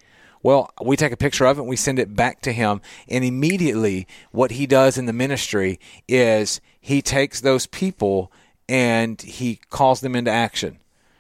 [0.44, 2.80] Well, we take a picture of it, and we send it back to him,
[3.10, 8.32] and immediately, what he does in the ministry is he takes those people
[8.70, 10.78] and he calls them into action.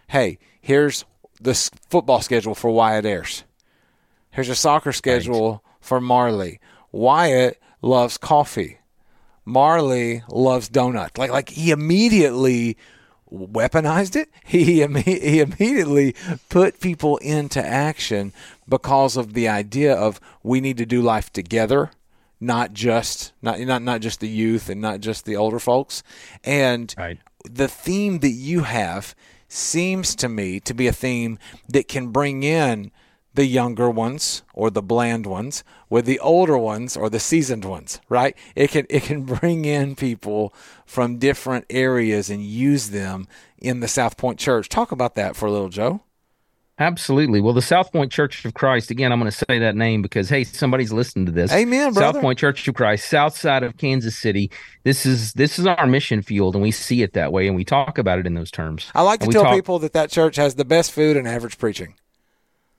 [0.09, 1.03] Hey, here's
[1.41, 1.55] the
[1.89, 3.43] football schedule for Wyatt Ayers.
[4.31, 6.59] Here's a soccer schedule for Marley.
[6.91, 8.79] Wyatt loves coffee.
[9.45, 11.17] Marley loves donut.
[11.17, 12.77] Like like he immediately
[13.31, 14.29] weaponized it.
[14.45, 16.15] He he immediately
[16.49, 18.33] put people into action
[18.67, 21.91] because of the idea of we need to do life together,
[22.39, 26.03] not just not not not just the youth and not just the older folks.
[26.43, 26.93] And
[27.49, 29.15] the theme that you have
[29.47, 32.91] seems to me to be a theme that can bring in
[33.37, 38.01] the younger ones or the bland ones with the older ones or the seasoned ones
[38.09, 40.51] right it can it can bring in people
[40.87, 43.27] from different areas and use them
[43.59, 46.01] in the south point church talk about that for a little joe
[46.79, 47.41] Absolutely.
[47.41, 50.29] Well, the South Point Church of Christ, again, I'm going to say that name because,
[50.29, 51.51] hey, somebody's listening to this.
[51.51, 52.17] Amen, brother.
[52.17, 54.51] South Point Church of Christ, south side of Kansas City.
[54.83, 57.65] This is this is our mission field, and we see it that way, and we
[57.65, 58.91] talk about it in those terms.
[58.93, 61.57] i like to tell talk- people that that church has the best food and average
[61.57, 61.95] preaching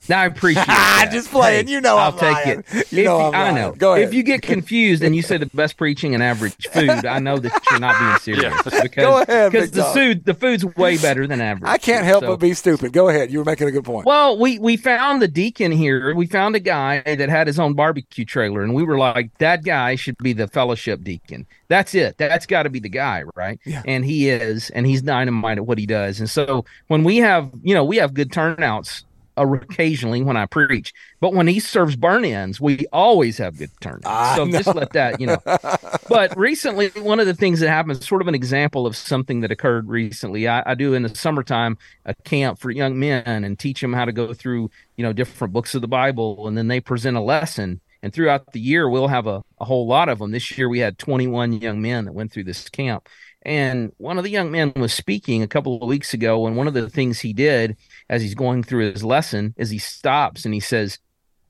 [0.08, 1.12] Now, I appreciate ah, that.
[1.12, 1.68] Just playing.
[1.68, 2.64] You know I'll I'm take lying.
[2.72, 2.92] it.
[2.92, 3.54] You know I'm I lying.
[3.56, 3.72] know.
[3.72, 4.08] Go ahead.
[4.08, 7.38] If you get confused and you say the best preaching and average food, I know
[7.38, 8.62] that you're not being serious.
[8.62, 9.94] Because, Go ahead, Because the dog.
[9.94, 11.68] food, the food's way better than average.
[11.68, 14.06] i can't help So- but be stupid go ahead you were making a good point
[14.06, 16.14] Well, we we found the deacon here.
[16.14, 19.64] We found a guy that had his own barbecue trailer, and we were like, that
[19.64, 21.46] guy should be the fellowship deacon.
[21.68, 22.16] That's it.
[22.16, 23.60] That's got to be the guy, right?
[23.66, 23.82] Yeah.
[23.84, 26.18] And he is, and he's dynamite at what he does.
[26.20, 29.04] And so when we have, you know, we have good turnouts
[29.38, 33.70] Uh, occasionally when I preach, but when he serves burnt ends, we always have good
[33.80, 34.06] turnouts.
[34.06, 35.38] I so just let that, you know.
[36.08, 39.50] but recently, one of the things that happened, sort of an example of something that
[39.50, 40.48] occurred recently.
[40.48, 44.04] I, I do in the summertime a camp for young men and teach them how
[44.04, 47.20] to go through, you know, different books of the Bible, and then they present a
[47.20, 47.80] lesson.
[48.02, 50.30] And throughout the year, we'll have a, a whole lot of them.
[50.30, 53.08] This year, we had 21 young men that went through this camp.
[53.48, 56.68] And one of the young men was speaking a couple of weeks ago, and one
[56.68, 57.76] of the things he did
[58.10, 60.98] as he's going through his lesson is he stops and he says,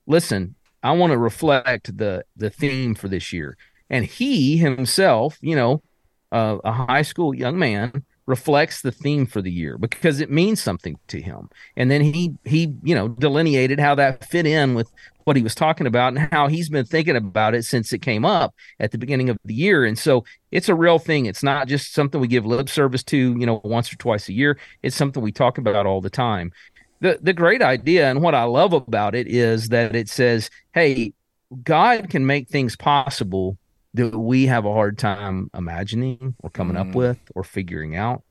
[0.09, 3.55] listen i want to reflect the the theme for this year.
[3.89, 5.81] And he himself you know
[6.31, 10.61] uh, a high school young man reflects the theme for the year because it means
[10.61, 11.49] something to him.
[11.75, 14.89] And then he he you know delineated how that fit in with
[15.23, 18.23] what he was talking about and how he's been thinking about it since it came
[18.23, 19.83] up at the beginning of the year.
[19.83, 21.25] And so it's a real thing.
[21.25, 24.33] It's not just something we give lip service to you know once or twice a
[24.33, 24.59] year.
[24.83, 26.51] It's something we talk about all the time.
[27.01, 31.13] The the great idea and what I love about it is that it says, "Hey,
[31.63, 33.57] God can make things possible
[33.93, 36.95] that we have a hard time imagining or coming up Mm.
[36.95, 38.23] with or figuring out."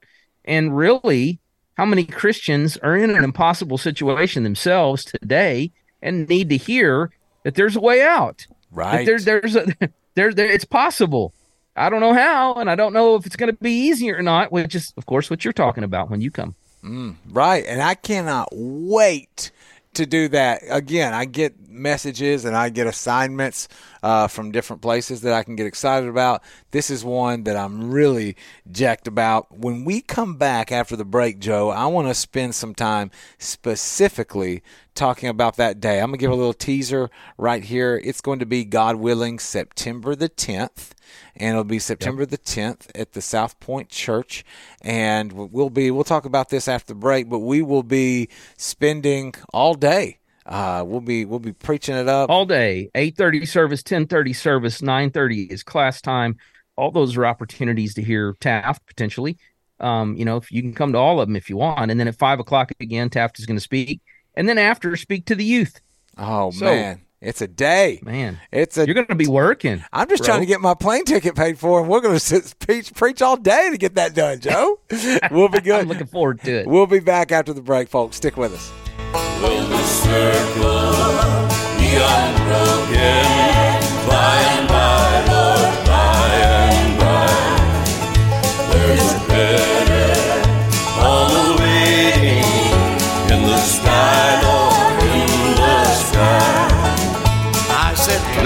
[0.45, 1.41] And really,
[1.77, 5.71] how many Christians are in an impossible situation themselves today
[6.03, 7.11] and need to hear
[7.45, 8.47] that there's a way out?
[8.49, 9.07] That Right.
[9.07, 9.67] there, there's a
[10.15, 11.33] there, there it's possible.
[11.77, 14.21] I don't know how, and I don't know if it's going to be easy or
[14.21, 16.57] not, which is, of course, what you're talking about when you come.
[16.83, 17.65] Mm, right.
[17.67, 19.53] And I cannot wait
[19.99, 20.63] to do that.
[20.69, 23.69] Again, I get messages and I get assignments
[24.03, 27.91] uh, from different places that I can get excited about this is one that I'm
[27.91, 28.37] really
[28.71, 29.57] jacked about.
[29.57, 34.63] When we come back after the break, Joe, I want to spend some time specifically
[34.95, 36.01] talking about that day.
[36.01, 38.01] I'm going to give a little teaser right here.
[38.05, 40.91] It's going to be, God willing, September the 10th.
[41.37, 42.31] And it'll be September yep.
[42.31, 44.45] the 10th at the South Point Church.
[44.83, 49.35] And we'll be, we'll talk about this after the break, but we will be spending
[49.53, 52.91] all day uh, we'll be we'll be preaching it up all day.
[52.95, 56.37] Eight thirty service, ten thirty service, nine thirty is class time.
[56.75, 59.37] All those are opportunities to hear Taft potentially.
[59.79, 62.01] Um, you know, if you can come to all of them if you want, and
[62.01, 64.01] then at five o'clock again, Taft is going to speak,
[64.35, 65.81] and then after speak to the youth.
[66.17, 68.41] Oh so, man, it's a day, man.
[68.53, 69.85] It's a you're going to be working.
[69.93, 70.29] I'm just bro.
[70.29, 73.37] trying to get my plane ticket paid for, and we're going to preach preach all
[73.37, 74.81] day to get that done, Joe.
[75.31, 75.81] we'll be good.
[75.81, 76.67] I'm looking forward to it.
[76.67, 78.17] We'll be back after the break, folks.
[78.17, 78.73] Stick with us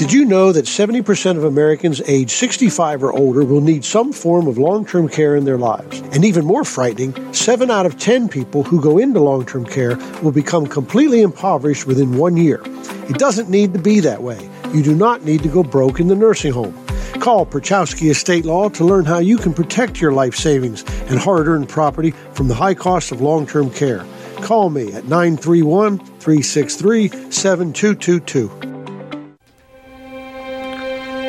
[0.00, 4.46] Did you know that 70% of Americans age 65 or older will need some form
[4.46, 6.00] of long term care in their lives?
[6.14, 9.96] And even more frightening, 7 out of 10 people who go into long term care
[10.22, 12.62] will become completely impoverished within one year.
[13.10, 14.48] It doesn't need to be that way.
[14.72, 16.72] You do not need to go broke in the nursing home.
[17.20, 21.46] Call Perchowski Estate Law to learn how you can protect your life savings and hard
[21.46, 24.06] earned property from the high cost of long term care.
[24.36, 28.79] Call me at 931 363 7222.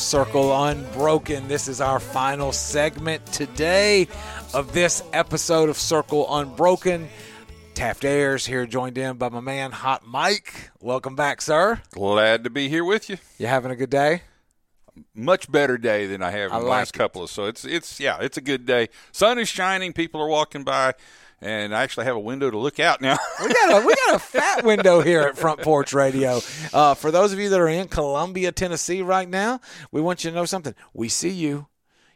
[0.00, 1.46] Circle Unbroken.
[1.46, 4.08] This is our final segment today
[4.54, 7.06] of this episode of Circle Unbroken.
[7.74, 10.70] Taft Ayers here, joined in by my man Hot Mike.
[10.80, 11.82] Welcome back, sir.
[11.92, 13.18] Glad to be here with you.
[13.38, 14.22] You having a good day?
[15.14, 17.30] Much better day than I have in I the like last couple of.
[17.30, 18.88] So it's it's yeah, it's a good day.
[19.12, 19.92] Sun is shining.
[19.92, 20.94] People are walking by,
[21.42, 23.16] and I actually have a window to look out now.
[23.42, 26.40] We got a we got a fat window here at Front Porch Radio.
[26.74, 29.60] Uh, for those of you that are in Columbia, Tennessee right now,
[29.90, 30.74] we want you to know something.
[30.92, 31.66] We see you.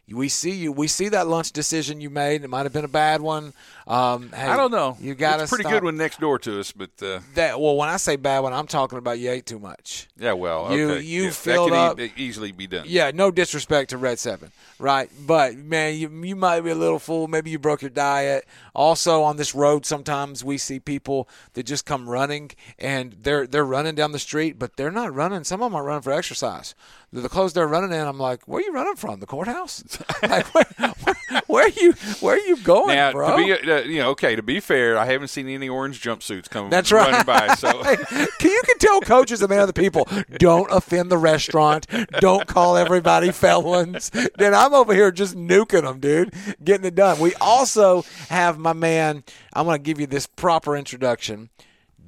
[0.07, 0.71] We see you.
[0.71, 2.43] We see that lunch decision you made.
[2.43, 3.53] It might have been a bad one.
[3.87, 4.97] Um, hey, I don't know.
[4.99, 5.73] You got it's a pretty stop.
[5.73, 8.51] good one next door to us, but uh, That well, when I say bad one,
[8.51, 10.07] I'm talking about you ate too much.
[10.17, 11.03] yeah, well, You- okay.
[11.03, 12.85] you yeah, filled up- e- easily be done.
[12.87, 15.07] Yeah, no disrespect to Red Seven, right?
[15.27, 17.27] But man, you you might be a little full.
[17.27, 18.45] Maybe you broke your diet.
[18.73, 23.63] Also, on this road, sometimes we see people that just come running and they're they're
[23.65, 25.43] running down the street, but they're not running.
[25.43, 26.73] Some of them are running for exercise.
[27.13, 29.19] The the clothes they're running in, I'm like, where are you running from?
[29.19, 29.83] The courthouse?
[30.23, 30.65] like, where,
[31.03, 31.93] where, where are you?
[32.19, 33.37] Where are you going, Now, bro?
[33.37, 36.49] to be uh, you know, okay, to be fair, I haven't seen any orange jumpsuits
[36.49, 37.11] come That's right.
[37.11, 37.55] running by.
[37.55, 37.71] So
[38.39, 40.07] Can you can tell coaches and other people
[40.37, 41.87] don't offend the restaurant,
[42.19, 44.11] don't call everybody felons.
[44.37, 47.19] Then I'm over here just nuking them, dude, getting it done.
[47.19, 49.23] We also have my man.
[49.53, 51.49] I'm going to give you this proper introduction.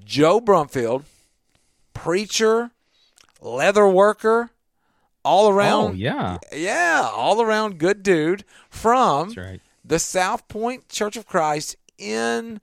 [0.04, 1.04] Joe Brumfield,
[1.94, 2.72] preacher,
[3.42, 4.52] leather worker,
[5.24, 5.92] all around.
[5.92, 6.38] Oh, yeah.
[6.54, 9.62] yeah, all around good dude from That's right.
[9.88, 12.60] The South Point Church of Christ in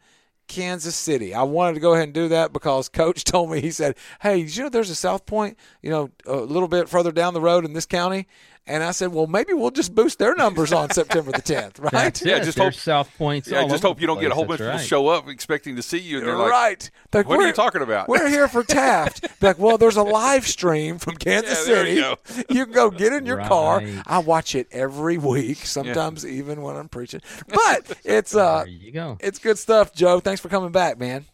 [0.47, 1.35] Kansas City.
[1.35, 4.39] I wanted to go ahead and do that because Coach told me he said, "Hey,
[4.39, 7.65] you know there's a South Point, you know, a little bit further down the road
[7.65, 8.27] in this county?"
[8.67, 11.93] And I said, "Well, maybe we'll just boost their numbers on September the 10th, right?"
[11.93, 12.45] That's yeah, it.
[12.45, 13.49] just There's hope South Points.
[13.51, 14.35] Yeah, all just hope you don't get a place.
[14.37, 14.87] whole bunch That's of people right.
[14.89, 16.91] show up expecting to see you, and they're like, right.
[17.13, 19.29] Like, "What are you talking about?" We're here for Taft.
[19.43, 21.91] Like, well, there's a live stream from Kansas Yeah, City.
[21.93, 22.17] you go.
[22.49, 23.83] You can go get in your car.
[24.07, 27.21] I watch it every week, sometimes even when I'm preaching.
[27.49, 29.19] But it's uh, There you go.
[29.21, 30.21] it's good stuff, Joe.
[30.21, 31.27] Thanks for coming back, man.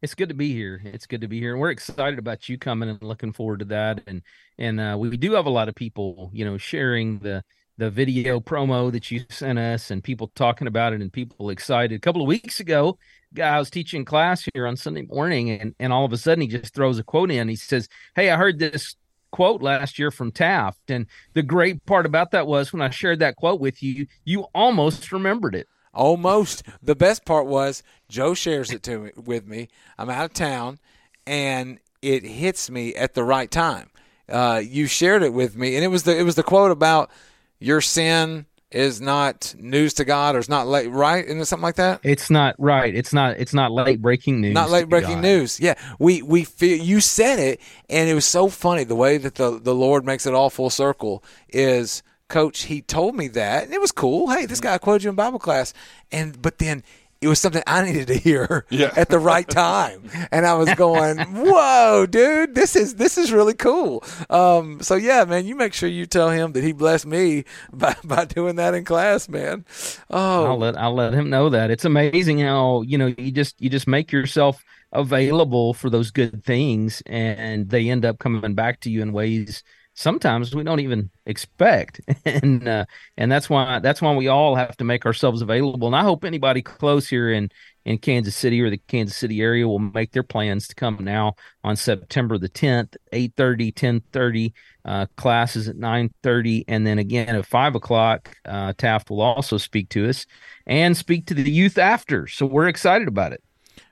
[0.00, 0.80] It's good to be here.
[0.84, 3.64] It's good to be here, and we're excited about you coming and looking forward to
[3.66, 4.00] that.
[4.06, 4.22] And
[4.56, 7.42] and uh, we do have a lot of people, you know, sharing the
[7.78, 11.96] the video promo that you sent us, and people talking about it, and people excited.
[11.96, 12.96] A couple of weeks ago,
[13.42, 16.48] I was teaching class here on Sunday morning, and and all of a sudden he
[16.48, 17.48] just throws a quote in.
[17.48, 18.94] He says, "Hey, I heard this."
[19.30, 23.18] quote last year from Taft and the great part about that was when I shared
[23.18, 25.68] that quote with you you almost remembered it
[25.98, 26.62] Almost.
[26.80, 29.68] The best part was Joe shares it to me with me.
[29.98, 30.78] I'm out of town,
[31.26, 33.90] and it hits me at the right time.
[34.28, 37.10] Uh, you shared it with me, and it was the it was the quote about
[37.58, 41.24] your sin is not news to God or is not late, right?
[41.24, 42.00] Isn't it something like that?
[42.02, 42.94] It's not right.
[42.94, 43.38] It's not.
[43.38, 44.54] It's not late breaking news.
[44.54, 45.22] Not late breaking God.
[45.22, 45.58] news.
[45.58, 49.34] Yeah, we we feel you said it, and it was so funny the way that
[49.34, 53.72] the the Lord makes it all full circle is coach, he told me that, and
[53.74, 54.30] it was cool.
[54.30, 55.74] Hey, this guy quoted you in Bible class,
[56.12, 56.82] and but then
[57.20, 58.92] it was something I needed to hear Yeah.
[58.96, 63.54] at the right time, and I was going, "Whoa, dude, this is this is really
[63.54, 67.44] cool." Um, so yeah, man, you make sure you tell him that he blessed me
[67.72, 69.64] by, by doing that in class, man.
[70.10, 71.70] Oh, I'll let I'll let him know that.
[71.70, 76.44] It's amazing how you know you just you just make yourself available for those good
[76.44, 79.62] things, and they end up coming back to you in ways
[79.98, 82.84] sometimes we don't even expect, and uh,
[83.16, 85.88] and that's why that's why we all have to make ourselves available.
[85.88, 87.50] And I hope anybody close here in
[87.84, 91.34] in Kansas City or the Kansas City area will make their plans to come now
[91.64, 94.52] on September the 10th, 8:30, 10:30.
[94.84, 98.34] Uh, classes at 9:30, and then again at five o'clock.
[98.46, 100.24] Uh, Taft will also speak to us
[100.66, 102.26] and speak to the youth after.
[102.26, 103.42] So we're excited about it.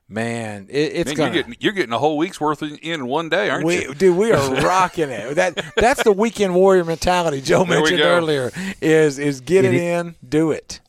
[0.08, 1.34] Man, it, it's Man, gonna.
[1.34, 3.94] you're getting you're getting a whole week's worth in in one day, aren't we, you?
[3.94, 5.34] dude, we are rocking it.
[5.34, 8.50] That that's the weekend warrior mentality Joe There mentioned earlier.
[8.80, 10.80] Is is get It it, is- in, do it.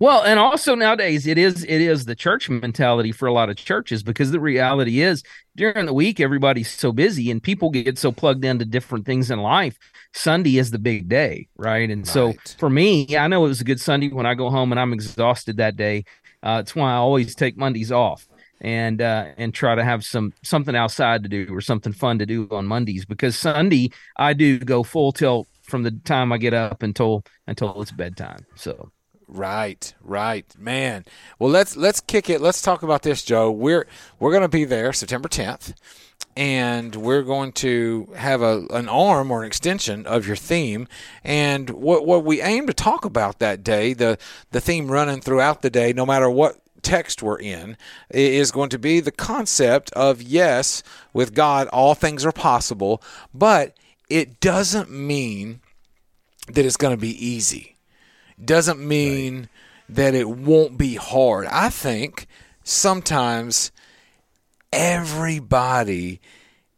[0.00, 3.56] Well, and also nowadays it is it is the church mentality for a lot of
[3.56, 5.24] churches because the reality is
[5.56, 9.40] during the week everybody's so busy and people get so plugged into different things in
[9.40, 9.76] life.
[10.14, 11.90] Sunday is the big day, right?
[11.90, 14.70] And so for me, I know it was a good Sunday when I go home
[14.72, 16.04] and I'm exhausted that day.
[16.42, 18.26] Uh, it's why I always take Mondays off
[18.60, 22.26] and uh, and try to have some something outside to do or something fun to
[22.26, 26.54] do on Mondays because Sunday I do go full tilt from the time I get
[26.54, 28.46] up until until it's bedtime.
[28.54, 28.90] So
[29.30, 31.04] Right, right, man.
[31.38, 32.40] Well, let's let's kick it.
[32.40, 33.50] Let's talk about this, Joe.
[33.50, 33.86] We're
[34.18, 35.74] we're going to be there September 10th,
[36.38, 40.86] and we're going to have a an arm or an extension of your theme.
[41.24, 44.18] And what what we aim to talk about that day, the
[44.52, 47.76] the theme running throughout the day, no matter what text we're in,
[48.08, 53.02] is going to be the concept of yes, with God, all things are possible,
[53.34, 53.76] but
[54.08, 55.60] it doesn't mean
[56.46, 57.74] that it's going to be easy
[58.44, 59.48] doesn't mean
[59.88, 61.46] that it won't be hard.
[61.46, 62.26] I think
[62.62, 63.72] sometimes
[64.72, 66.20] everybody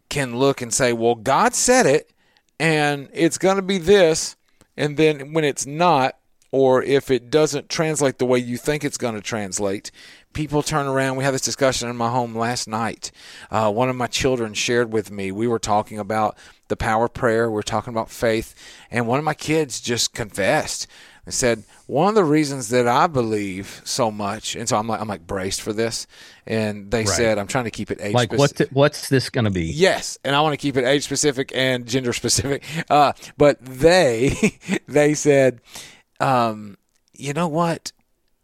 [0.09, 2.13] can look and say, well, God said it,
[2.59, 4.37] and it's going to be this.
[4.77, 6.17] And then when it's not,
[6.53, 9.91] or if it doesn't translate the way you think it's going to translate,
[10.33, 11.17] people turn around.
[11.17, 13.13] We had this discussion in my home last night.
[13.51, 16.37] Uh, one of my children shared with me, we were talking about
[16.69, 18.55] the power of prayer, we were talking about faith,
[18.91, 20.87] and one of my kids just confessed
[21.31, 25.01] and said, One of the reasons that I believe so much, and so I'm like,
[25.01, 26.09] I'm like braced for this.
[26.45, 27.09] And they Right.
[27.09, 28.59] said, I'm trying to keep it age like specific.
[28.73, 29.67] what's what's this going to be?
[29.67, 32.65] Yes, and I want to keep it age specific and gender specific.
[32.91, 34.59] Uh, but they
[34.89, 35.61] they said,
[36.19, 36.77] um,
[37.13, 37.93] you know what?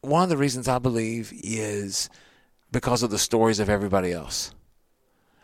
[0.02, 2.08] One of the reasons I believe is
[2.70, 4.54] because of the stories of everybody else.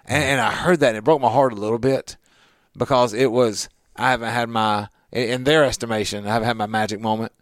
[0.04, 2.16] And, and I heard that and it broke my heart a little bit
[2.76, 6.66] because it was I haven't had my in in their estimation I haven't had my
[6.66, 7.32] magic moment.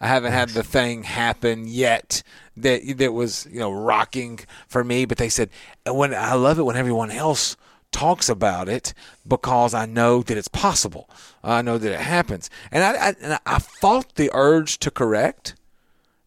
[0.00, 2.22] I haven't had the thing happen yet
[2.56, 5.04] that that was you know rocking for me.
[5.04, 5.50] But they said
[5.86, 7.56] when I love it when everyone else
[7.90, 8.94] talks about it
[9.26, 11.08] because I know that it's possible.
[11.42, 15.54] I know that it happens, and I I, and I fought the urge to correct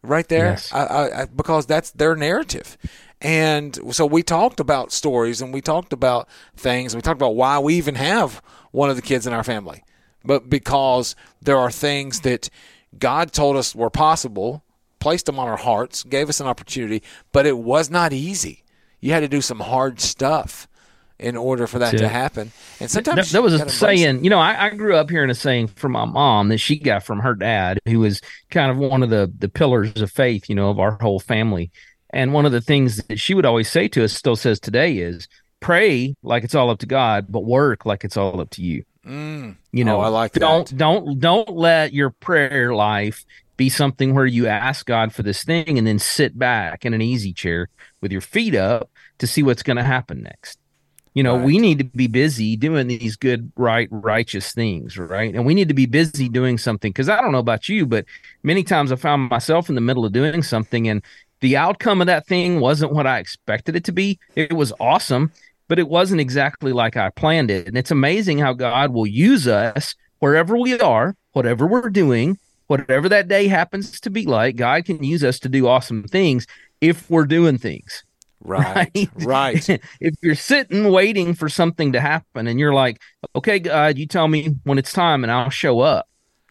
[0.04, 0.74] right there Yes.
[0.74, 2.78] I, I, I, because that's their narrative.
[3.22, 6.94] And so we talked about stories and we talked about things.
[6.94, 9.84] And we talked about why we even have one of the kids in our family,
[10.24, 12.50] but because there are things that
[12.98, 14.64] God told us were possible,
[15.00, 17.02] placed them on our hearts, gave us an opportunity,
[17.32, 18.64] but it was not easy.
[19.00, 20.68] You had to do some hard stuff
[21.22, 22.52] in order for that to happen.
[22.80, 24.04] And sometimes that was a gotta embrace it.
[24.04, 24.24] saying.
[24.24, 27.04] You know, I, I grew up hearing a saying from my mom that she got
[27.04, 30.50] from her dad, who was kind of one of the the pillars of faith.
[30.50, 31.72] You know, of our whole family.
[32.14, 34.98] And one of the things that she would always say to us, still says today,
[34.98, 35.30] is
[35.62, 38.84] pray like it's all up to God, but work like it's all up to you.
[39.06, 39.58] Mm.
[39.72, 40.78] You know, Oh, I like don't that.
[40.78, 43.26] don't don't let your prayer life
[43.58, 47.02] be something where you ask God for this thing and then sit back in an
[47.02, 47.68] easy chair
[48.02, 48.90] with your feet up
[49.20, 50.60] to see what's going to happen next.
[51.14, 55.34] You know, we need to be busy doing these good, right, righteous things, right?
[55.36, 58.06] And we need to be busy doing something because I don't know about you, but
[58.44, 61.04] many times I found myself in the middle of doing something and
[61.42, 64.20] the outcome of that thing wasn't what I expected it to be.
[64.36, 65.32] It was awesome,
[65.72, 67.66] but it wasn't exactly like I planned it.
[67.66, 73.08] And it's amazing how God will use us wherever we are, whatever we're doing, whatever
[73.08, 74.58] that day happens to be like.
[74.58, 76.46] God can use us to do awesome things
[76.82, 78.04] if we're doing things.
[78.42, 79.70] Right, right.
[80.02, 83.00] if you're sitting waiting for something to happen and you're like,
[83.34, 86.06] okay, God, you tell me when it's time and I'll show up,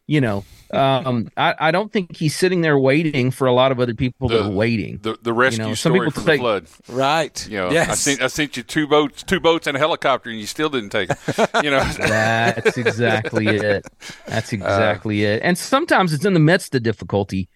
[0.07, 3.81] you know, um, I, I don't think he's sitting there waiting for a lot of
[3.81, 4.99] other people The- that are waiting.
[5.03, 6.67] The the rescue You know, some story people from take- the flood.
[6.89, 7.49] Right.
[7.49, 10.39] You know, I sent I sent you two boats, two boats and a helicopter, and
[10.39, 11.19] you still didn't take it.
[11.65, 13.87] You know, That's exactly it.
[14.27, 15.41] That's exactly it.
[15.43, 17.49] And sometimes it's in the midst of difficulty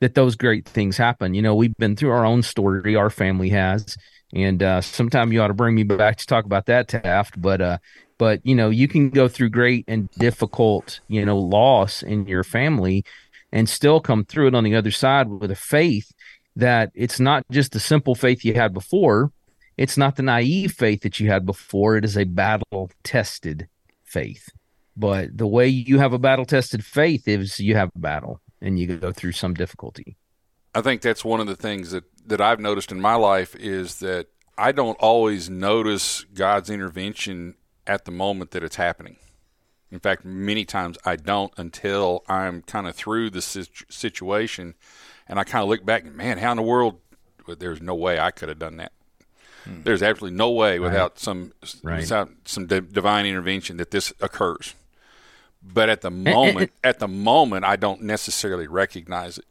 [0.00, 1.34] that those great things happen.
[1.34, 3.96] You know, we've been through our own story, our family has,
[4.34, 7.40] and uh, sometime you ought to bring me back to talk about that, Taft.
[7.40, 7.78] But uh,
[8.20, 12.44] but you know, you can go through great and difficult, you know, loss in your
[12.44, 13.02] family,
[13.50, 16.12] and still come through it on the other side with a faith
[16.54, 19.32] that it's not just the simple faith you had before.
[19.78, 21.96] It's not the naive faith that you had before.
[21.96, 23.68] It is a battle tested
[24.04, 24.50] faith.
[24.94, 28.78] But the way you have a battle tested faith is you have a battle and
[28.78, 30.18] you go through some difficulty.
[30.74, 34.00] I think that's one of the things that, that I've noticed in my life is
[34.00, 34.26] that
[34.58, 37.54] I don't always notice God's intervention
[37.90, 39.16] at the moment that it's happening.
[39.90, 44.74] In fact, many times I don't until I'm kind of through the situ- situation
[45.26, 47.00] and I kind of look back and, man, how in the world?
[47.46, 48.92] Well, there's no way I could have done that.
[49.66, 52.00] There's absolutely no way without some Right.
[52.00, 54.74] without some di- divine intervention that this occurs.
[55.62, 59.44] But at the moment, at the moment, I don't necessarily recognize it,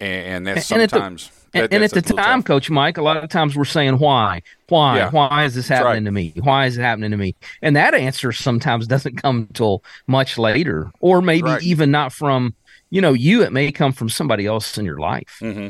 [0.00, 1.30] and, and that's sometimes.
[1.54, 2.44] and, that- and at the time, tough.
[2.46, 5.10] Coach Mike, a lot of times we're saying why, why, Yeah.
[5.10, 6.04] why is this happening right.
[6.04, 6.32] to me?
[6.42, 7.36] Why is it happening to me?
[7.62, 11.62] And that answer sometimes doesn't come until much later, or maybe Right.
[11.62, 12.54] even not from
[12.90, 13.42] you know you.
[13.42, 15.38] It may come from somebody else in your life.
[15.40, 15.68] Mm-hmm.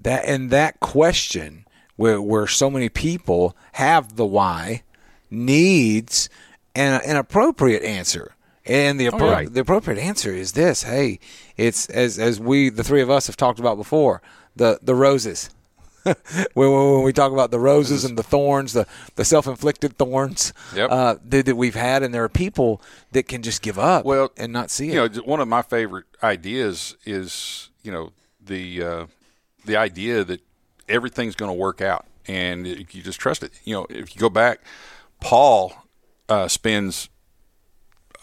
[0.00, 1.64] that and that question
[1.96, 4.82] where where so many people have the why
[5.30, 6.28] needs
[6.74, 8.33] an, an appropriate answer
[8.66, 9.52] and the, appro- right.
[9.52, 11.18] the appropriate answer is this hey
[11.56, 14.22] it's as as we the three of us have talked about before
[14.56, 15.50] the the roses
[16.04, 16.14] when,
[16.54, 18.86] when we talk about the roses and the thorns the
[19.16, 20.90] the self-inflicted thorns Yep.
[20.90, 24.30] uh, that, that we've had and there are people that can just give up Well,
[24.36, 28.12] and not see it You know, one of my favorite ideas is you know
[28.44, 29.06] the uh,
[29.64, 30.40] the idea that
[30.88, 33.52] everything's going to work out, and you just trust it.
[33.64, 34.60] You know, if you go back,
[35.20, 35.72] Paul
[36.28, 37.08] uh, spends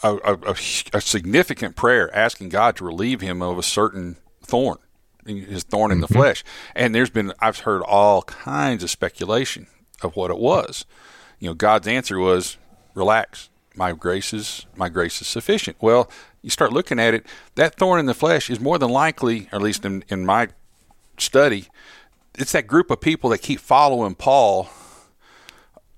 [0.04, 0.56] a, a, a,
[0.93, 4.78] a significant prayer asking God to relieve him of a certain thorn,
[5.26, 6.16] his thorn in the mm-hmm.
[6.16, 6.43] flesh.
[6.76, 9.68] And there's been I've heard all kinds of speculation
[10.02, 10.86] of what it was.
[11.39, 12.58] You know, God's answer was,
[12.93, 16.10] "Relax, my grace is my grace is sufficient." Well,
[16.41, 17.26] you start looking at it,
[17.56, 20.49] that thorn in the flesh is more than likely, or at least in, in my
[21.18, 21.68] study,
[22.38, 24.70] it's that group of people that keep following Paul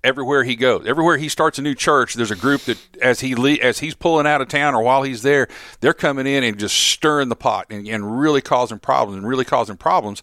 [0.04, 0.86] everywhere he goes.
[0.86, 3.95] Everywhere he starts a new church, there's a group that as he le- as he's
[3.95, 5.47] pulling out of town or while he's there,
[5.80, 9.45] they're coming in and just stirring the pot and, and really causing problems and really
[9.45, 10.22] causing problems.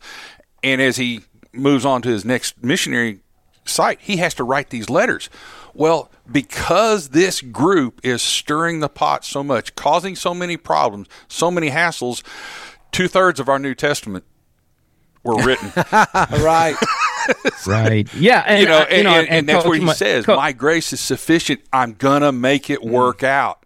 [0.63, 1.21] And as he
[1.53, 3.21] moves on to his next missionary
[3.65, 5.31] site, he has to write these letters.
[5.73, 11.51] Well, because this group is stirring the pot so much, causing so many problems, so
[11.51, 12.23] many hassles,
[12.93, 14.25] two thirds of our New Testament
[15.23, 15.73] were written.
[16.43, 16.77] right.
[17.67, 18.13] Right.
[18.15, 18.43] Yeah.
[18.47, 21.61] And, you know, and, and, and that's where he my- says, "My grace is sufficient.
[21.73, 22.91] I'm gonna make it mm.
[22.91, 23.65] work out."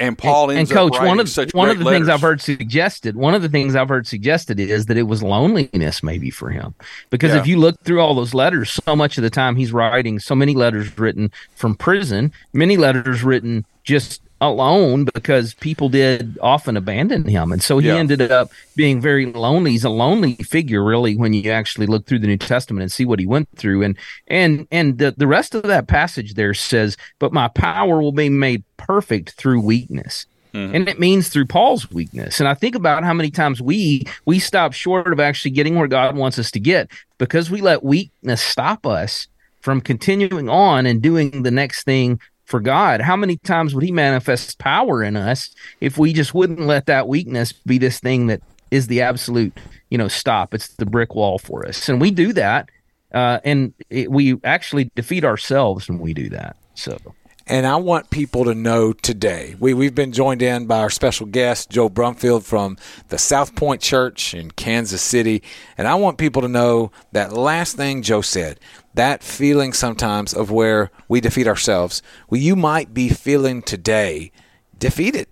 [0.00, 2.08] And Paul and, coach, up one of such one of the things.
[2.08, 6.02] I've heard suggested, one of the things I've heard suggested is that it was loneliness
[6.02, 6.74] maybe for him,
[7.10, 7.38] because Yeah.
[7.38, 10.34] if you look through all those letters, so much of the time he's writing so
[10.34, 17.24] many letters written from prison, many letters written just alone because people did often abandon
[17.24, 17.96] him, and so he Yeah.
[17.96, 19.70] ended up being very lonely.
[19.70, 23.04] He's a lonely figure, really, when you actually look through the New Testament and see
[23.06, 23.96] what he went through, and
[24.28, 28.28] and and the the rest of that passage there says, "But my power will be
[28.28, 30.74] made perfect through weakness." Mm-hmm.
[30.74, 32.38] and it means through Paul's weakness.
[32.38, 35.88] And I think about how many times we we stop short of actually getting where
[35.88, 39.28] God wants us to get because we let weakness stop us
[39.62, 42.20] from continuing on and doing the next thing
[42.52, 43.00] for God.
[43.00, 45.48] How many times would he manifest power in us
[45.80, 49.96] if we just wouldn't let that weakness be this thing that is the absolute, you
[49.96, 50.52] know, stop.
[50.52, 51.88] It's the brick wall for us.
[51.88, 52.68] And we do that
[53.14, 56.56] uh, and it, we actually defeat ourselves when we do that.
[56.74, 56.98] So
[57.46, 59.56] And I want people to know today.
[59.58, 62.76] We we've been joined in by our special guest Joe Brumfield from
[63.08, 65.42] the South Point Church in Kansas City,
[65.76, 68.60] and I want people to know that last thing Joe said.
[68.94, 72.02] That feeling sometimes of where we defeat ourselves.
[72.28, 74.30] Well, you might be feeling today
[74.78, 75.26] defeated.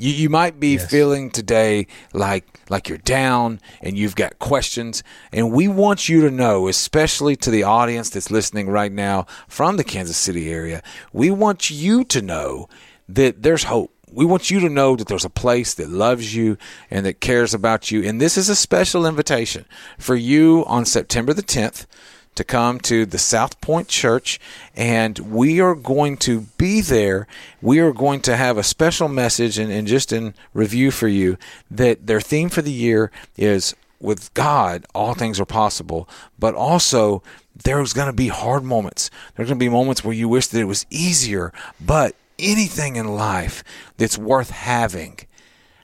[0.00, 5.02] You, you might be feeling today like like you're down and you've got questions.
[5.32, 9.76] And we want you to know especially to the audience that's listening right now from
[9.76, 10.82] the Kansas City area
[11.12, 12.68] we want you to know
[13.08, 13.92] that there's hope.
[14.12, 16.56] We want you to know that there's a place that loves you
[16.90, 18.02] and that cares about you.
[18.02, 19.66] And this is a special invitation
[19.98, 21.86] for you on September the 10th
[22.34, 24.40] to come to the South Point Church,
[24.74, 27.26] and we are going to be there.
[27.60, 31.36] We are going to have a special message and, and just in review for you
[31.70, 36.08] that their theme for the year is with God, all things are possible,
[36.38, 37.22] but also
[37.64, 39.10] there's going to be hard moments.
[39.36, 43.14] There's going to be moments where you wish that it was easier, but anything in
[43.14, 43.62] life
[43.98, 45.18] that's worth having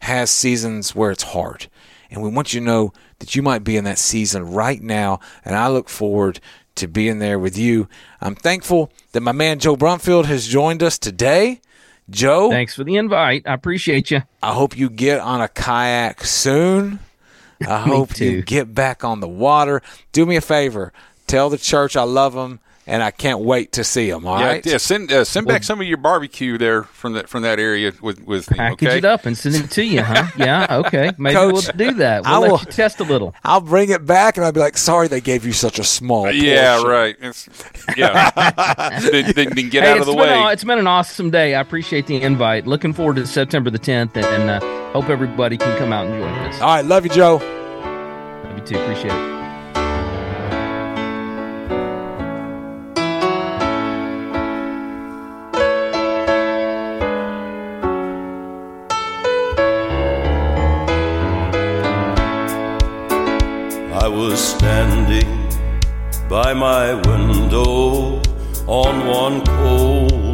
[0.02, 1.68] has seasons where it's hard.
[2.10, 5.20] And we want you to know that you might be in that season right now.
[5.44, 6.40] And I look forward
[6.76, 7.88] to being there with you.
[8.20, 11.60] I'm thankful that my man Joe Brumfield has joined us today.
[12.08, 13.42] Joe, thanks for the invite.
[13.46, 14.22] I appreciate you.
[14.42, 17.00] I hope you get on a kayak soon.
[17.66, 19.82] I hope you get back on the water.
[20.12, 20.92] Do me a favor.
[21.26, 24.26] Tell the church I love them and I can't wait to see them.
[24.26, 24.66] All yeah, right?
[24.66, 24.76] yeah.
[24.76, 28.22] Send uh, send back some of your barbecue there from that from that area with
[28.24, 28.98] with me, Package okay?
[28.98, 30.26] it up and send it to you, huh?
[30.38, 31.12] Yeah, okay.
[31.18, 32.22] Maybe Coach, we'll do that.
[32.24, 33.34] We'll I let will- you test a little.
[33.44, 36.30] I'll bring it back and I'll be like, sorry they gave you such a small
[36.30, 37.16] Yeah, right.
[37.20, 37.48] It's,
[37.96, 38.30] yeah.
[39.10, 40.28] then, then, then get Hey, out of the way.
[40.28, 41.54] a- it's been an awesome day.
[41.54, 42.66] I appreciate the invite.
[42.66, 44.60] Looking forward to September the 10th, and uh,
[44.92, 46.60] hope everybody can come out and join us.
[46.60, 47.36] All right, love you, Joe.
[48.44, 48.78] Love you too.
[48.78, 49.35] Appreciate it.
[64.16, 65.28] Was standing
[66.26, 68.18] by my window
[68.66, 70.15] on one cold